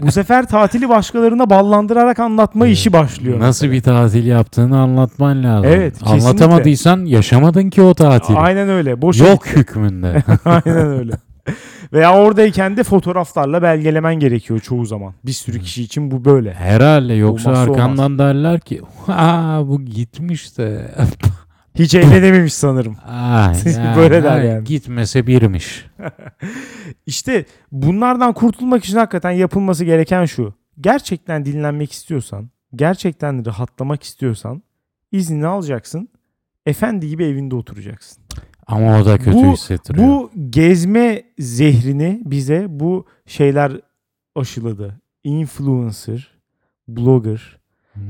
bu 0.02 0.12
sefer 0.12 0.48
tatili 0.48 0.90
başkalarına 0.90 1.50
ballandırarak 1.50 2.20
anlatma 2.20 2.68
işi 2.68 2.94
başlıyor. 2.94 3.40
Nasıl 3.40 3.68
mesela. 3.68 3.72
bir 3.72 3.84
tatil 3.84 4.28
yaptığını 4.28 4.80
anlatman 4.80 5.44
lazım. 5.44 5.72
Evet, 5.74 6.00
kesinlikle. 6.00 6.28
Anlatamadıysan 6.30 7.06
yaşamadın 7.06 7.70
ki 7.70 7.82
o 7.82 7.94
tatili. 7.94 8.38
Aynen 8.38 8.70
öyle. 8.70 9.02
Boş 9.02 9.20
Yok 9.20 9.48
hükmünde. 9.56 10.24
Aynen 10.46 10.88
öyle. 10.88 11.14
Veya 11.94 12.18
oradayken 12.18 12.78
de 12.78 12.84
fotoğraflarla 12.84 13.62
belgelemen 13.62 14.16
gerekiyor 14.16 14.60
çoğu 14.60 14.86
zaman. 14.86 15.14
Bir 15.26 15.32
sürü 15.32 15.60
kişi 15.60 15.84
için 15.84 16.12
bu 16.12 16.26
böyle. 16.26 16.54
Herhalde 16.54 17.14
yoksa 17.14 17.50
Olmazsa 17.50 17.72
arkandan 17.72 18.20
derler 18.20 18.60
ki 18.60 18.82
ha 19.06 19.62
bu 19.66 19.82
gitmiş 19.82 20.58
de. 20.58 20.92
Hiç 21.76 21.96
eğlenememiş 21.96 22.54
sanırım. 22.54 22.98
Ay, 23.08 23.56
Böyle 23.98 24.24
der 24.24 24.42
yani. 24.42 24.64
Gitmese 24.64 25.28
birmiş. 25.28 25.86
İşte 27.06 27.46
bunlardan 27.72 28.34
kurtulmak 28.34 28.86
için 28.86 28.98
hakikaten 28.98 29.32
yapılması 29.32 29.86
gereken 29.86 30.26
şu. 30.26 30.54
Gerçekten 30.82 31.46
dinlenmek 31.46 31.92
istiyorsan, 31.92 32.50
gerçekten 32.76 33.46
rahatlamak 33.46 34.04
istiyorsan 34.04 34.64
iznini 35.12 35.48
alacaksın. 35.48 36.10
Efendi 36.66 37.10
gibi 37.10 37.26
evinde 37.26 37.56
oturacaksın. 37.56 38.24
Ama 38.68 39.02
o 39.02 39.06
da 39.06 39.18
kötü 39.18 39.34
Bu- 39.34 39.54
hissettiriyor. 39.54 40.08
Bu 40.08 40.32
gezme 40.50 41.24
zehrini 41.40 42.22
bize 42.26 42.66
bu 42.70 43.06
şeyler 43.26 43.72
aşıladı. 44.36 45.02
Influencer, 45.24 46.32
blogger, 46.88 47.58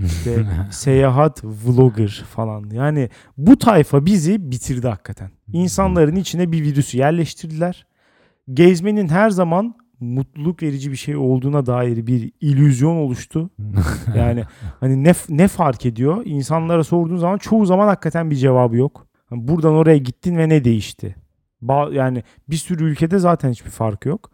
işte 0.06 0.46
seyahat 0.72 1.44
vlogger 1.44 2.24
falan. 2.36 2.70
Yani 2.70 3.10
bu 3.38 3.58
tayfa 3.58 4.06
bizi 4.06 4.52
bitirdi 4.52 4.88
hakikaten. 4.88 5.32
İnsanların 5.54 6.16
içine 6.16 6.52
bir 6.52 6.64
virüsü 6.64 6.98
yerleştirdiler. 6.98 7.88
Gezmenin 8.54 9.08
her 9.10 9.30
zaman 9.30 9.76
mutluluk 10.00 10.64
verici 10.64 10.92
bir 10.92 10.96
şey 10.98 11.16
olduğuna 11.16 11.66
dair 11.66 12.08
bir 12.08 12.32
illüzyon 12.42 12.96
oluştu. 12.96 13.50
Yani 14.16 14.44
hani 14.80 15.04
ne 15.04 15.14
ne 15.30 15.48
fark 15.48 15.86
ediyor? 15.86 16.22
İnsanlara 16.26 16.84
sorduğun 16.84 17.18
zaman 17.18 17.38
çoğu 17.38 17.66
zaman 17.66 17.88
hakikaten 17.88 18.32
bir 18.32 18.36
cevabı 18.36 18.76
yok. 18.78 19.08
Hani 19.26 19.48
Buradan 19.48 19.74
oraya 19.74 19.98
gittin 19.98 20.38
ve 20.38 20.50
ne 20.50 20.64
değişti? 20.64 21.16
Ba- 21.64 21.94
yani 21.94 22.24
bir 22.50 22.56
sürü 22.56 22.84
ülkede 22.84 23.20
zaten 23.20 23.52
hiçbir 23.52 23.70
fark 23.70 24.06
yok. 24.06 24.32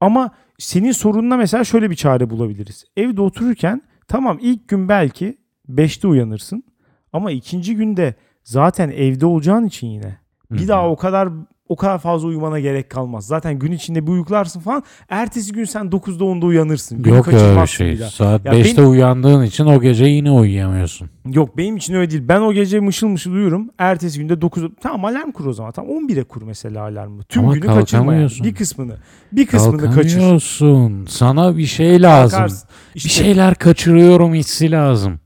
Ama 0.00 0.30
senin 0.58 0.92
sorununa 0.92 1.36
mesela 1.36 1.64
şöyle 1.64 1.90
bir 1.90 1.96
çare 1.96 2.30
bulabiliriz. 2.30 2.84
Evde 2.96 3.20
otururken 3.20 3.82
tamam 4.08 4.38
ilk 4.40 4.68
gün 4.68 4.88
belki 4.88 5.38
5'te 5.68 6.08
uyanırsın. 6.08 6.64
Ama 7.12 7.30
ikinci 7.30 7.76
günde 7.76 8.14
zaten 8.44 8.90
evde 8.90 9.26
olacağın 9.26 9.64
için 9.64 9.86
yine 9.86 10.18
bir 10.50 10.68
daha 10.68 10.90
o 10.90 10.96
kadar 10.96 11.28
o 11.68 11.76
kadar 11.76 11.98
fazla 11.98 12.28
uyumana 12.28 12.60
gerek 12.60 12.90
kalmaz. 12.90 13.26
Zaten 13.26 13.58
gün 13.58 13.72
içinde 13.72 14.06
bir 14.06 14.12
uyuklarsın 14.12 14.60
falan. 14.60 14.82
Ertesi 15.08 15.52
gün 15.52 15.64
sen 15.64 15.86
9'da 15.86 16.24
10'da 16.24 16.46
uyanırsın. 16.46 17.02
Günü 17.02 17.16
Yok 17.16 17.28
öyle 17.28 17.66
şey. 17.66 17.92
bir 17.92 18.00
daha. 18.00 18.10
Saat 18.10 18.44
Ya 18.46 18.52
5'te 18.52 18.82
uyandığın 18.82 19.42
için 19.42 19.66
o 19.66 19.80
gece 19.80 20.04
yine 20.04 20.30
uyuyamıyorsun. 20.30 21.10
Yok 21.26 21.56
benim 21.56 21.76
için 21.76 21.94
öyle 21.94 22.10
değil. 22.10 22.22
Ben 22.28 22.40
o 22.40 22.52
gece 22.52 22.80
mışıl 22.80 23.08
mışıl 23.08 23.32
uyurum. 23.32 23.70
Ertesi 23.78 24.18
günde 24.18 24.40
9 24.40 24.64
tamam 24.80 25.04
alarm 25.04 25.30
kur 25.32 25.46
o 25.46 25.52
zaman. 25.52 25.72
Tamam 25.72 25.90
11'e 25.90 26.24
kur 26.24 26.42
mesela 26.42 26.82
alarmı. 26.82 27.22
Tüm 27.22 27.44
Ama 27.44 27.54
günü 27.54 27.66
kaçırma 27.66 28.14
yani. 28.14 28.30
Bir 28.44 28.54
kısmını. 28.54 28.96
Bir 29.32 29.46
kısmını 29.46 29.94
kaçır. 29.94 30.18
Kalkamıyorsun. 30.18 31.06
Sana 31.08 31.56
bir 31.56 31.66
şey 31.66 32.02
lazım. 32.02 32.38
Kalkarsın. 32.38 32.68
Bir 32.94 32.98
İşte, 33.00 33.08
şeyler 33.08 33.54
kaçırıyorum 33.54 34.34
hissi 34.34 34.70
lazım. 34.70 35.20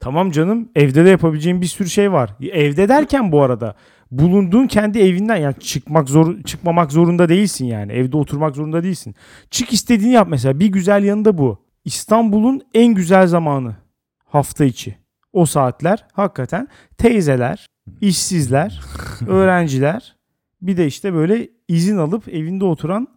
Tamam 0.00 0.30
canım 0.30 0.68
evde 0.74 1.04
de 1.04 1.08
yapabileceğin 1.10 1.60
bir 1.60 1.66
sürü 1.66 1.90
şey 1.90 2.12
var. 2.12 2.30
Evde 2.52 2.88
derken 2.88 3.32
bu 3.32 3.42
arada 3.42 3.74
bulunduğun 4.10 4.66
kendi 4.66 4.98
evinden 4.98 5.36
yani 5.36 5.54
çıkmak 5.60 6.08
zor 6.08 6.42
çıkmamak 6.42 6.92
zorunda 6.92 7.28
değilsin 7.28 7.64
yani. 7.64 7.92
Evde 7.92 8.16
oturmak 8.16 8.56
zorunda 8.56 8.82
değilsin. 8.82 9.14
Çık 9.50 9.72
istediğini 9.72 10.12
yap 10.12 10.28
mesela. 10.30 10.60
Bir 10.60 10.66
güzel 10.66 11.04
yanı 11.04 11.24
da 11.24 11.38
bu. 11.38 11.58
İstanbul'un 11.84 12.62
en 12.74 12.94
güzel 12.94 13.26
zamanı 13.26 13.76
hafta 14.24 14.64
içi. 14.64 14.96
O 15.32 15.46
saatler 15.46 16.06
hakikaten 16.12 16.68
teyzeler, 16.98 17.66
işsizler, 18.00 18.80
öğrenciler 19.26 20.16
bir 20.62 20.76
de 20.76 20.86
işte 20.86 21.14
böyle 21.14 21.48
izin 21.68 21.96
alıp 21.96 22.28
evinde 22.28 22.64
oturan 22.64 23.08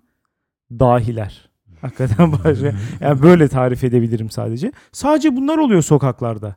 dahiler. 0.71 1.49
Hakikaten 1.81 2.31
başka. 2.43 2.73
Yani 2.99 3.21
böyle 3.21 3.47
tarif 3.47 3.83
edebilirim 3.83 4.29
sadece. 4.29 4.71
Sadece 4.91 5.35
bunlar 5.35 5.57
oluyor 5.57 5.81
sokaklarda. 5.81 6.55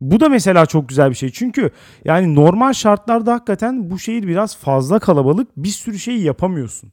Bu 0.00 0.20
da 0.20 0.28
mesela 0.28 0.66
çok 0.66 0.88
güzel 0.88 1.10
bir 1.10 1.14
şey. 1.14 1.30
Çünkü 1.30 1.70
yani 2.04 2.34
normal 2.34 2.72
şartlarda 2.72 3.32
hakikaten 3.32 3.90
bu 3.90 3.98
şehir 3.98 4.28
biraz 4.28 4.56
fazla 4.56 4.98
kalabalık. 4.98 5.48
Bir 5.56 5.68
sürü 5.68 5.98
şeyi 5.98 6.22
yapamıyorsun. 6.22 6.92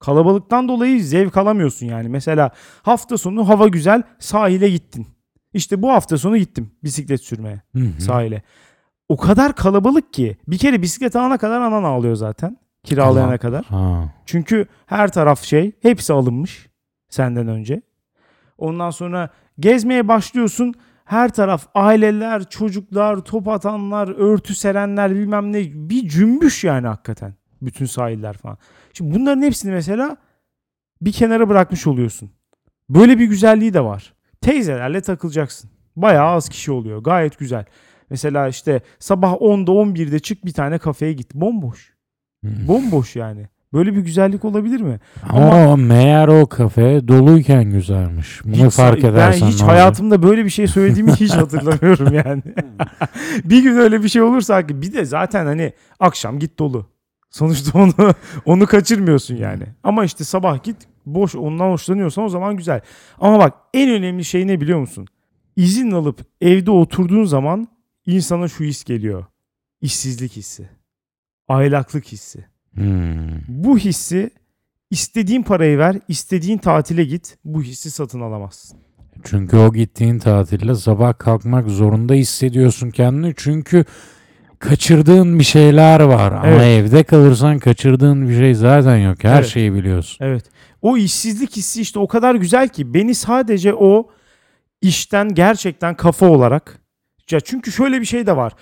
Kalabalıktan 0.00 0.68
dolayı 0.68 1.04
zevk 1.04 1.36
alamıyorsun 1.36 1.86
yani. 1.86 2.08
Mesela 2.08 2.50
hafta 2.82 3.18
sonu 3.18 3.48
hava 3.48 3.68
güzel 3.68 4.02
sahile 4.18 4.70
gittin. 4.70 5.06
İşte 5.54 5.82
bu 5.82 5.90
hafta 5.92 6.18
sonu 6.18 6.36
gittim 6.36 6.70
bisiklet 6.84 7.20
sürmeye 7.20 7.62
Hı 7.76 7.80
hı. 7.82 8.00
sahile. 8.02 8.42
O 9.08 9.16
kadar 9.16 9.54
kalabalık 9.56 10.12
ki 10.12 10.36
bir 10.48 10.58
kere 10.58 10.82
bisiklet 10.82 11.16
alana 11.16 11.38
kadar 11.38 11.60
anan 11.60 11.84
ağlıyor 11.84 12.14
zaten. 12.14 12.56
Kiralayana 12.84 13.24
Tamam. 13.26 13.38
kadar. 13.38 13.64
Ha. 13.64 14.14
Çünkü 14.26 14.66
her 14.86 15.12
taraf 15.12 15.42
şey 15.42 15.72
hepsi 15.82 16.12
alınmış 16.12 16.68
senden 17.08 17.48
önce. 17.48 17.82
Ondan 18.58 18.90
sonra 18.90 19.30
gezmeye 19.58 20.08
başlıyorsun. 20.08 20.74
Her 21.10 21.28
taraf 21.28 21.66
aileler, 21.74 22.50
çocuklar, 22.50 23.16
top 23.16 23.48
atanlar, 23.48 24.08
örtü 24.08 24.54
serenler 24.54 25.14
bilmem 25.14 25.52
ne 25.52 25.62
bir 25.74 26.08
cümbüş 26.08 26.64
yani 26.64 26.86
hakikaten. 26.86 27.34
Bütün 27.62 27.86
sahiller 27.86 28.36
falan. 28.36 28.58
Şimdi 28.92 29.14
bunların 29.14 29.42
hepsini 29.42 29.72
mesela 29.72 30.16
bir 31.00 31.12
kenara 31.12 31.48
bırakmış 31.48 31.86
oluyorsun. 31.86 32.30
Böyle 32.88 33.18
bir 33.18 33.24
güzelliği 33.24 33.74
de 33.74 33.80
var. 33.84 34.14
Teyzelerle 34.40 35.00
takılacaksın. 35.00 35.70
Bayağı 35.96 36.26
az 36.26 36.48
kişi 36.48 36.72
oluyor. 36.72 37.02
Gayet 37.02 37.38
güzel. 37.38 37.64
Mesela 38.10 38.48
işte 38.48 38.80
sabah 38.98 39.32
10'da 39.32 39.70
11'de 39.70 40.18
çık 40.18 40.44
bir 40.44 40.52
tane 40.52 40.78
kafeye 40.78 41.12
git. 41.12 41.34
Bomboş. 41.34 41.94
Hı. 42.44 42.68
Bomboş 42.68 43.16
yani. 43.16 43.48
Böyle 43.72 43.94
bir 43.96 44.00
güzellik 44.00 44.44
olabilir 44.44 44.80
mi? 44.80 45.00
Ama, 45.28 45.72
o 45.72 45.76
meğer 45.76 46.28
o 46.28 46.46
kafe 46.46 47.08
doluyken 47.08 47.64
güzelmiş. 47.70 48.40
Bunu 48.44 48.66
Hiç- 48.66 48.74
fark 48.74 49.04
edersen 49.04 49.48
Ben 49.48 49.52
hiç 49.52 49.62
hayatımda 49.62 50.22
böyle 50.22 50.44
bir 50.44 50.50
şey 50.50 50.66
söylediğimi 50.66 51.12
hiç 51.12 51.30
hatırlamıyorum 51.36 52.14
yani. 52.14 52.42
bir 53.44 53.62
gün 53.62 53.76
öyle 53.76 54.02
bir 54.02 54.08
şey 54.08 54.22
olursa 54.22 54.68
bir 54.68 54.92
de 54.92 55.04
zaten 55.04 55.46
hani 55.46 55.72
akşam 56.00 56.38
git 56.38 56.58
dolu. 56.58 56.86
Sonuçta 57.30 57.78
onu 57.78 57.92
onu 58.44 58.66
kaçırmıyorsun 58.66 59.36
yani. 59.36 59.64
Ama 59.82 60.04
işte 60.04 60.24
sabah 60.24 60.62
git 60.62 60.76
boş 61.06 61.34
ondan 61.34 61.70
hoşlanıyorsan 61.70 62.24
o 62.24 62.28
zaman 62.28 62.56
güzel. 62.56 62.80
Ama 63.20 63.38
bak 63.38 63.54
en 63.74 63.90
önemli 63.90 64.24
şey 64.24 64.46
ne 64.46 64.60
biliyor 64.60 64.78
musun? 64.78 65.06
İzin 65.56 65.90
alıp 65.90 66.20
evde 66.40 66.70
oturduğun 66.70 67.24
zaman 67.24 67.68
insana 68.06 68.48
şu 68.48 68.64
his 68.64 68.84
geliyor. 68.84 69.24
İşsizlik 69.80 70.36
hissi. 70.36 70.68
Aylaklık 71.48 72.06
hissi. 72.06 72.44
Hmm. 72.74 73.38
Bu 73.48 73.78
hissi 73.78 74.30
istediğin 74.90 75.42
parayı 75.42 75.78
ver, 75.78 75.96
istediğin 76.08 76.58
tatile 76.58 77.04
git. 77.04 77.38
Bu 77.44 77.62
hissi 77.62 77.90
satın 77.90 78.20
alamazsın. 78.20 78.78
Çünkü 79.24 79.56
o 79.56 79.72
gittiğin 79.72 80.18
tatilde 80.18 80.74
sabah 80.74 81.18
kalkmak 81.18 81.68
zorunda 81.68 82.14
hissediyorsun 82.14 82.90
kendini. 82.90 83.34
Çünkü 83.36 83.84
kaçırdığın 84.58 85.38
bir 85.38 85.44
şeyler 85.44 86.00
var. 86.00 86.32
Ama 86.32 86.46
Evet. 86.46 86.62
evde 86.62 87.02
kalırsan 87.04 87.58
kaçırdığın 87.58 88.28
bir 88.28 88.36
şey 88.36 88.54
zaten 88.54 88.96
yok. 88.96 89.24
Her 89.24 89.34
Evet. 89.34 89.46
şeyi 89.46 89.74
biliyorsun. 89.74 90.24
Evet. 90.24 90.44
O 90.82 90.96
işsizlik 90.96 91.56
hissi 91.56 91.80
işte 91.80 91.98
o 91.98 92.08
kadar 92.08 92.34
güzel 92.34 92.68
ki 92.68 92.94
beni 92.94 93.14
sadece 93.14 93.74
o 93.74 94.10
işten 94.82 95.34
gerçekten 95.34 95.94
kafa 95.94 96.26
olarak 96.26 96.78
ya 97.30 97.40
çünkü 97.40 97.72
şöyle 97.72 98.00
bir 98.00 98.06
şey 98.06 98.26
de 98.26 98.36
var. 98.36 98.52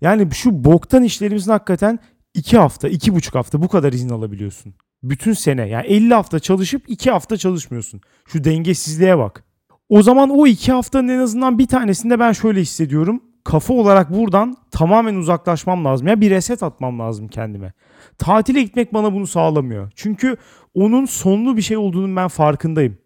Yani 0.00 0.28
şu 0.34 0.64
boktan 0.64 1.02
işlerimizin 1.02 1.50
hakikaten 1.52 1.98
iki 2.38 2.58
hafta, 2.58 2.88
iki 2.88 3.14
buçuk 3.14 3.34
hafta 3.34 3.62
bu 3.62 3.68
kadar 3.68 3.92
izin 3.92 4.08
alabiliyorsun. 4.08 4.74
Bütün 5.02 5.32
sene 5.32 5.68
yani 5.68 5.86
50 5.86 6.14
hafta 6.14 6.38
çalışıp 6.38 6.82
iki 6.88 7.10
hafta 7.10 7.36
çalışmıyorsun. 7.36 8.00
Şu 8.26 8.44
dengesizliğe 8.44 9.18
bak. 9.18 9.44
O 9.88 10.02
zaman 10.02 10.30
o 10.30 10.46
iki 10.46 10.72
haftanın 10.72 11.08
en 11.08 11.18
azından 11.18 11.58
bir 11.58 11.66
tanesinde 11.66 12.18
ben 12.18 12.32
şöyle 12.32 12.60
hissediyorum. 12.60 13.22
Kafa 13.44 13.74
olarak 13.74 14.12
buradan 14.12 14.56
tamamen 14.70 15.14
uzaklaşmam 15.14 15.84
lazım. 15.84 16.06
Ya 16.06 16.20
bir 16.20 16.30
reset 16.30 16.62
atmam 16.62 16.98
lazım 16.98 17.28
kendime. 17.28 17.72
Tatile 18.18 18.62
gitmek 18.62 18.94
bana 18.94 19.12
bunu 19.12 19.26
sağlamıyor. 19.26 19.92
Çünkü 19.94 20.36
onun 20.74 21.04
sonlu 21.04 21.56
bir 21.56 21.62
şey 21.62 21.76
olduğunun 21.76 22.16
ben 22.16 22.28
farkındayım. 22.28 22.98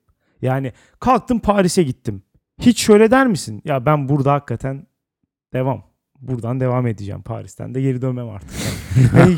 Yani 0.42 0.72
kalktım 1.00 1.38
Paris'e 1.38 1.82
gittim. 1.82 2.22
Hiç 2.60 2.82
şöyle 2.82 3.10
der 3.10 3.26
misin? 3.26 3.62
Ya 3.64 3.86
ben 3.86 4.08
burada 4.08 4.32
hakikaten 4.32 4.86
devam. 5.52 5.91
Buradan 6.22 6.60
devam 6.60 6.86
edeceğim. 6.86 7.22
Paris'ten 7.22 7.74
de 7.74 7.80
geri 7.80 8.02
dönmem 8.02 8.28
artık. 8.28 8.50
Hani, 9.12 9.36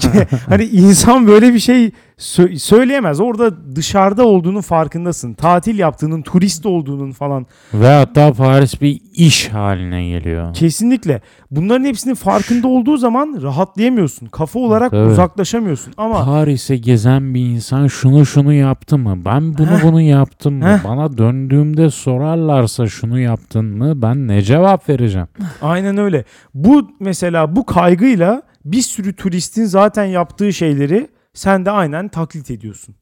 hani 0.49 0.65
insan 0.65 1.27
böyle 1.27 1.55
bir 1.55 1.59
şey 1.59 1.91
sö- 2.19 2.59
söyleyemez. 2.59 3.21
Orada 3.21 3.77
dışarıda 3.77 4.27
olduğunun 4.27 4.61
farkındasın. 4.61 5.35
Tatil 5.35 5.79
yaptığının, 5.79 6.23
turist 6.23 6.67
olduğunun 6.67 7.13
falan. 7.13 7.47
Ve 7.75 7.89
hatta 7.89 8.33
Paris 8.33 8.81
bir 8.81 9.01
iş 9.15 9.49
haline 9.49 10.09
geliyor. 10.09 10.55
Kesinlikle. 10.55 11.21
Bunların 11.51 11.85
hepsinin 11.85 12.15
farkında 12.15 12.69
olduğu 12.69 12.97
zaman 12.97 13.39
rahatlayamıyorsun. 13.43 14.27
Kafa 14.27 14.59
olarak 14.59 14.91
Tabii. 14.91 15.11
uzaklaşamıyorsun. 15.11 15.95
Ama 15.97 16.25
Paris'e 16.25 16.77
gezen 16.77 17.35
bir 17.35 17.41
insan 17.41 17.87
şunu 17.87 18.27
şunu 18.27 18.53
yaptı 18.53 18.99
mı? 18.99 19.25
Ben 19.25 19.59
bunu 19.59 19.71
Heh. 19.79 19.83
bunu 19.83 20.01
yaptım 20.01 20.55
mı? 20.55 20.65
Heh. 20.69 20.85
Bana 20.85 21.19
döndüğümde 21.19 21.91
sorarlarsa 21.91 22.87
şunu 22.87 23.19
yaptın 23.21 23.65
mı? 23.65 24.03
Ben 24.03 24.29
ne 24.29 24.43
cevap 24.43 24.89
vereceğim? 24.89 25.29
Aynen 25.63 25.99
öyle. 25.99 26.25
Bu 26.55 26.91
mesela 27.01 27.57
bu 27.57 27.67
kaygıyla 27.67 28.43
bir 28.65 28.83
sürü 28.83 29.17
turistin 29.17 29.65
zaten 29.65 30.05
yaptığı 30.05 30.53
şeyleri 30.53 31.09
sen 31.35 31.65
de 31.65 31.71
aynen 31.71 32.09
taklit 32.09 32.51
ediyorsun. 32.51 32.95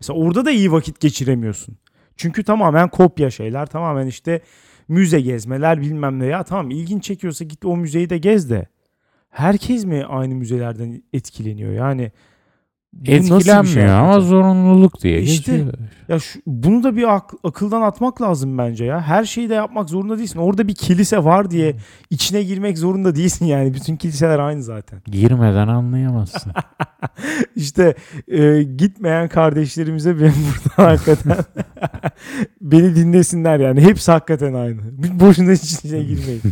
Mesela 0.00 0.18
orada 0.18 0.44
da 0.44 0.50
iyi 0.50 0.72
vakit 0.72 1.00
geçiremiyorsun. 1.00 1.78
Çünkü 2.16 2.44
tamamen 2.44 2.88
kopya 2.88 3.30
şeyler, 3.30 3.66
tamamen 3.66 4.06
işte 4.06 4.40
müze 4.88 5.20
gezmeler 5.20 5.80
bilmem 5.80 6.18
ne 6.18 6.26
ya 6.26 6.44
tamam 6.44 6.70
ilgin 6.70 7.00
çekiyorsa 7.00 7.44
git 7.44 7.64
o 7.64 7.76
müzeyi 7.76 8.10
de 8.10 8.18
gez 8.18 8.50
de. 8.50 8.66
Herkes 9.28 9.84
mi 9.84 10.04
aynı 10.04 10.34
müzelerden 10.34 11.02
etkileniyor? 11.12 11.72
Yani 11.72 12.12
bir 13.00 13.06
şey 13.06 13.16
Etkilenmiyor 13.16 13.86
ama 13.88 14.06
hakikaten? 14.08 14.28
zorunluluk 14.28 15.02
diye 15.02 15.20
İşte. 15.22 15.52
geçiyor. 15.56 15.74
Ya 16.08 16.18
şu, 16.18 16.40
bunu 16.46 16.82
da 16.82 16.96
bir 16.96 17.14
ak- 17.14 17.34
akıldan 17.44 17.82
atmak 17.82 18.22
lazım 18.22 18.58
bence 18.58 18.84
ya. 18.84 19.00
Her 19.02 19.24
şeyi 19.24 19.50
de 19.50 19.54
yapmak 19.54 19.88
zorunda 19.90 20.18
değilsin. 20.18 20.38
Orada 20.38 20.68
bir 20.68 20.74
kilise 20.74 21.24
var 21.24 21.50
diye 21.50 21.76
içine 22.10 22.42
girmek 22.42 22.78
zorunda 22.78 23.14
değilsin 23.16 23.46
yani. 23.46 23.74
Bütün 23.74 23.96
kiliseler 23.96 24.38
aynı 24.38 24.62
zaten. 24.62 25.00
Girmeden 25.06 25.68
anlayamazsın. 25.68 26.52
İşte 27.56 27.94
e, 28.28 28.62
gitmeyen 28.62 29.28
kardeşlerimize 29.28 30.20
ben 30.20 30.32
burada 30.76 30.90
hakikaten 30.90 31.36
beni 32.60 32.96
dinlesinler 32.96 33.60
yani. 33.60 33.80
Hepsi 33.80 34.12
hakikaten 34.12 34.54
aynı. 34.54 34.80
Boşuna 35.20 35.52
içine 35.52 36.02
girmeyin. 36.02 36.42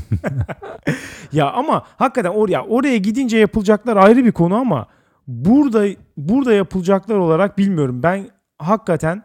ya 1.33 1.51
ama 1.51 1.83
hakikaten 1.97 2.31
oraya 2.31 2.63
oraya 2.65 2.97
gidince 2.97 3.39
yapılacaklar 3.39 3.97
ayrı 3.97 4.25
bir 4.25 4.33
konu 4.33 4.55
ama 4.55 4.87
burada 5.27 5.87
burada 6.16 6.53
yapılacaklar 6.53 7.16
olarak 7.16 7.59
bilmiyorum. 7.59 8.03
Ben 8.03 8.29
hakikaten 8.59 9.22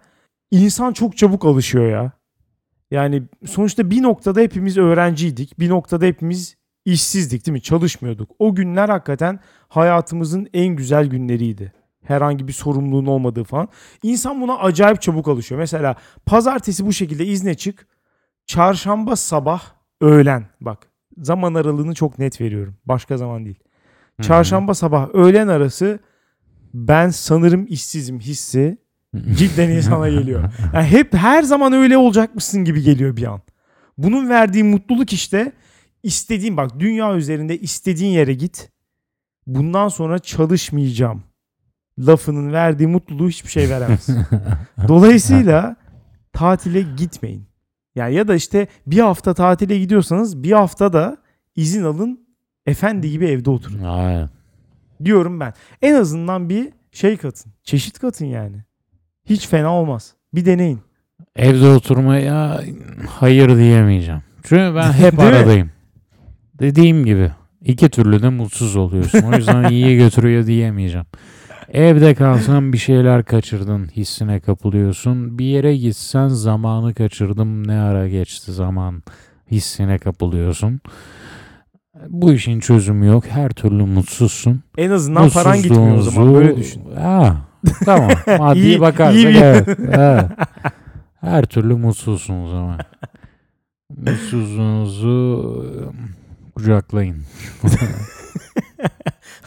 insan 0.52 0.94
çok 0.94 1.18
çabuk 1.18 1.46
alışıyor 1.46 1.90
ya. 1.90 2.12
Yani 2.92 3.24
sonuçta 3.46 3.92
bir 3.92 4.04
noktada 4.04 4.40
hepimiz 4.40 4.78
öğrenciydik. 4.78 5.60
Bir 5.60 5.70
noktada 5.70 6.06
hepimiz 6.06 6.56
işsizdik 6.86 7.46
değil 7.46 7.54
mi? 7.54 7.62
Çalışmıyorduk. 7.62 8.32
O 8.40 8.56
günler 8.56 8.90
hakikaten 8.90 9.40
hayatımızın 9.68 10.48
en 10.54 10.76
güzel 10.76 11.06
günleriydi. 11.08 11.74
Herhangi 12.04 12.48
bir 12.48 12.54
sorumluluğun 12.54 13.06
olmadığı 13.06 13.44
falan. 13.44 13.68
İnsan 14.04 14.42
buna 14.42 14.58
acayip 14.58 15.02
çabuk 15.02 15.28
alışıyor. 15.28 15.60
Mesela 15.60 15.96
pazartesi 16.26 16.86
bu 16.86 16.94
şekilde 16.94 17.26
izne 17.26 17.54
çık. 17.54 17.88
Çarşamba 18.46 19.16
sabah 19.16 19.64
öğlen. 20.02 20.46
Bak 20.62 20.88
zaman 21.18 21.54
aralığını 21.54 21.94
çok 21.94 22.20
net 22.20 22.42
veriyorum. 22.42 22.76
Başka 22.86 23.18
zaman 23.18 23.46
değil. 23.46 23.60
Çarşamba 24.22 24.74
sabah 24.74 25.10
öğlen 25.14 25.48
arası 25.48 26.00
ben 26.74 27.10
sanırım 27.10 27.66
işsizim 27.70 28.20
hissi 28.20 28.78
cidden 29.36 29.70
insana 29.70 30.10
geliyor. 30.20 30.44
Yani 30.74 30.86
hep 30.86 31.14
her 31.14 31.44
zaman 31.44 31.74
öyle 31.74 31.98
olacakmışsın 31.98 32.64
gibi 32.64 32.82
geliyor 32.82 33.16
bir 33.18 33.24
an. 33.24 33.42
Bunun 33.98 34.30
verdiği 34.30 34.64
mutluluk 34.64 35.14
işte 35.14 35.52
istediğin 36.04 36.58
bak 36.58 36.80
dünya 36.80 37.16
üzerinde 37.16 37.60
istediğin 37.60 38.12
yere 38.12 38.34
git. 38.34 38.72
Bundan 39.48 39.88
sonra 39.88 40.20
çalışmayacağım. 40.20 41.24
Lafının 42.00 42.54
verdiği 42.54 42.88
mutluluğu 42.88 43.30
hiçbir 43.30 43.50
şey 43.50 43.70
veremez. 43.70 44.08
Dolayısıyla 44.88 45.76
tatile 46.34 46.82
gitmeyin. 46.98 47.50
Yani 47.96 48.14
ya 48.16 48.28
da 48.28 48.36
işte 48.36 48.68
bir 48.88 49.00
hafta 49.00 49.34
tatile 49.34 49.80
gidiyorsanız 49.80 50.44
bir 50.44 50.52
hafta 50.52 50.94
da 50.94 51.18
izin 51.56 51.84
alın 51.84 52.29
efendi 52.70 53.12
gibi 53.12 53.26
evde 53.26 53.50
oturun 53.50 53.84
Aynen. 53.84 54.30
diyorum 55.06 55.40
ben. 55.40 55.54
En 55.82 55.94
azından 55.94 56.50
bir 56.50 56.70
şey 56.92 57.18
katın. 57.18 57.52
Çeşit 57.64 58.00
katın 58.00 58.26
yani. 58.26 58.58
Hiç 59.26 59.48
fena 59.48 59.74
olmaz. 59.74 60.14
Bir 60.34 60.46
deneyin. 60.46 60.80
Evde 61.36 61.68
oturmaya 61.68 62.62
hayır 63.10 63.58
diyemeyeceğim. 63.58 64.22
Çünkü 64.44 64.76
ben 64.76 64.92
hep 64.92 65.14
mi? 65.14 65.22
aradayım. 65.22 65.72
Dediğim 66.60 67.06
gibi 67.06 67.32
iki 67.66 67.90
türlü 67.90 68.22
de 68.22 68.30
mutsuz 68.30 68.76
oluyorsun. 68.76 69.22
O 69.22 69.36
yüzden 69.36 69.64
iyiye 69.70 69.96
götürüyor 69.96 70.46
diyemeyeceğim. 70.46 71.06
Evde 71.74 72.16
kalsan 72.16 72.74
bir 72.74 72.78
şeyler 72.78 73.24
kaçırdın 73.24 73.88
hissine 73.88 74.40
kapılıyorsun. 74.40 75.40
Bir 75.40 75.46
yere 75.46 75.78
gitsen 75.78 76.28
zamanı 76.28 76.94
kaçırdım 76.94 77.68
ne 77.68 77.80
ara 77.80 78.08
geçti 78.08 78.52
zaman 78.52 79.04
hissine 79.52 79.98
kapılıyorsun. 79.98 80.82
Bu 82.10 82.34
işin 82.34 82.60
çözümü 82.60 83.06
yok. 83.06 83.24
Her 83.30 83.50
türlü 83.50 83.84
mutsuzsun. 83.86 84.64
En 84.78 84.92
azından 84.92 85.30
paran 85.30 85.58
gitmiyor 85.62 85.98
o 85.98 86.02
zaman. 86.02 86.28
Mutsuzluğunuzu- 86.30 86.36
Böyle 86.36 86.58
düşün. 86.58 86.82
Ha, 86.96 87.36
tamam. 87.86 88.12
Maddi 88.40 88.60
İyi- 88.60 88.82
bakarsak 88.82 89.16
iyi 89.16 89.28
bir- 89.28 89.36
evet. 89.42 89.68
evet. 89.80 90.26
Her 91.22 91.46
türlü 91.46 91.76
mutsuzsunuz 91.76 92.54
ama. 92.54 92.78
Mutsuzluğunuzu 93.98 95.08
ıı, 95.08 95.92
kucaklayın. 96.56 97.18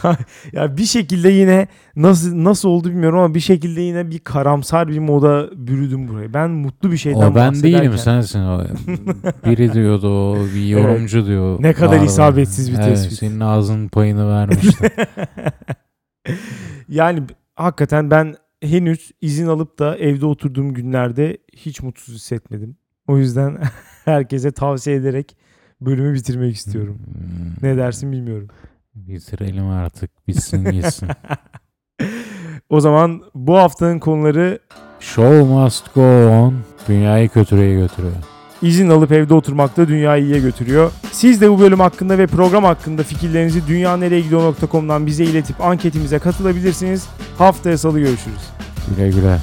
Ya 0.53 0.77
bir 0.77 0.85
şekilde 0.85 1.29
yine 1.29 1.67
nasıl 1.95 2.43
nasıl 2.43 2.69
oldu 2.69 2.89
bilmiyorum 2.89 3.19
ama 3.19 3.35
bir 3.35 3.39
şekilde 3.39 3.81
yine 3.81 4.11
bir 4.11 4.19
karamsar 4.19 4.87
bir 4.87 4.99
moda 4.99 5.49
bürüdüm 5.67 6.07
buraya. 6.07 6.33
Ben 6.33 6.49
mutlu 6.49 6.91
bir 6.91 6.97
şeyden 6.97 7.31
O 7.31 7.35
ben 7.35 7.53
değilim 7.63 7.97
sensin 7.97 8.39
o. 8.39 8.63
Biri 9.45 9.73
diyordu 9.73 10.31
o 10.31 10.37
bir 10.55 10.67
yorumcu 10.67 11.25
diyor. 11.25 11.57
Ne 11.59 11.73
kadar 11.73 11.97
Var 11.97 12.05
isabetsiz 12.05 12.71
bir 12.71 12.77
evet, 12.77 12.85
tespit. 12.85 13.17
Senin 13.17 13.39
ağzının 13.39 13.87
payını 13.87 14.29
vermiştim. 14.29 14.89
Yani 16.89 17.23
hakikaten 17.55 18.11
ben 18.11 18.35
henüz 18.61 19.11
izin 19.21 19.47
alıp 19.47 19.79
da 19.79 19.97
evde 19.97 20.25
oturduğum 20.25 20.73
günlerde 20.73 21.37
hiç 21.53 21.81
mutsuz 21.81 22.15
hissetmedim. 22.15 22.77
O 23.07 23.17
yüzden 23.17 23.57
herkese 24.05 24.51
tavsiye 24.51 24.95
ederek 24.95 25.37
bölümü 25.81 26.13
bitirmek 26.13 26.55
istiyorum. 26.55 26.99
Hmm, 27.05 27.69
Ne 27.69 27.77
dersin 27.77 28.11
bilmiyorum. 28.11 28.47
Bitirelim 28.95 29.69
artık. 29.69 30.27
Bitsin 30.27 30.71
gitsin. 30.71 31.09
O 32.69 32.79
zaman 32.79 33.21
bu 33.35 33.57
haftanın 33.57 33.99
konuları 33.99 34.59
Show 34.99 35.43
must 35.43 35.93
go 35.95 36.01
on. 36.29 36.55
Dünyayı 36.87 37.29
kötüye 37.29 37.73
götürüyor. 37.79 38.13
izin 38.61 38.89
alıp 38.89 39.11
evde 39.11 39.33
oturmakta 39.33 39.87
dünyayı 39.87 40.23
iyiye 40.23 40.39
götürüyor. 40.39 40.91
Siz 41.11 41.41
de 41.41 41.51
bu 41.51 41.59
bölüm 41.59 41.79
hakkında 41.79 42.17
ve 42.17 42.27
program 42.27 42.63
hakkında 42.63 43.03
fikirlerinizi 43.03 43.67
dünyanereyegidiyor.com'dan 43.67 45.05
bize 45.05 45.23
iletip 45.23 45.61
anketimize 45.61 46.19
katılabilirsiniz. 46.19 47.07
Haftaya 47.37 47.77
salı 47.77 47.99
görüşürüz. 47.99 48.41
Güle 48.89 49.09
güle. 49.09 49.37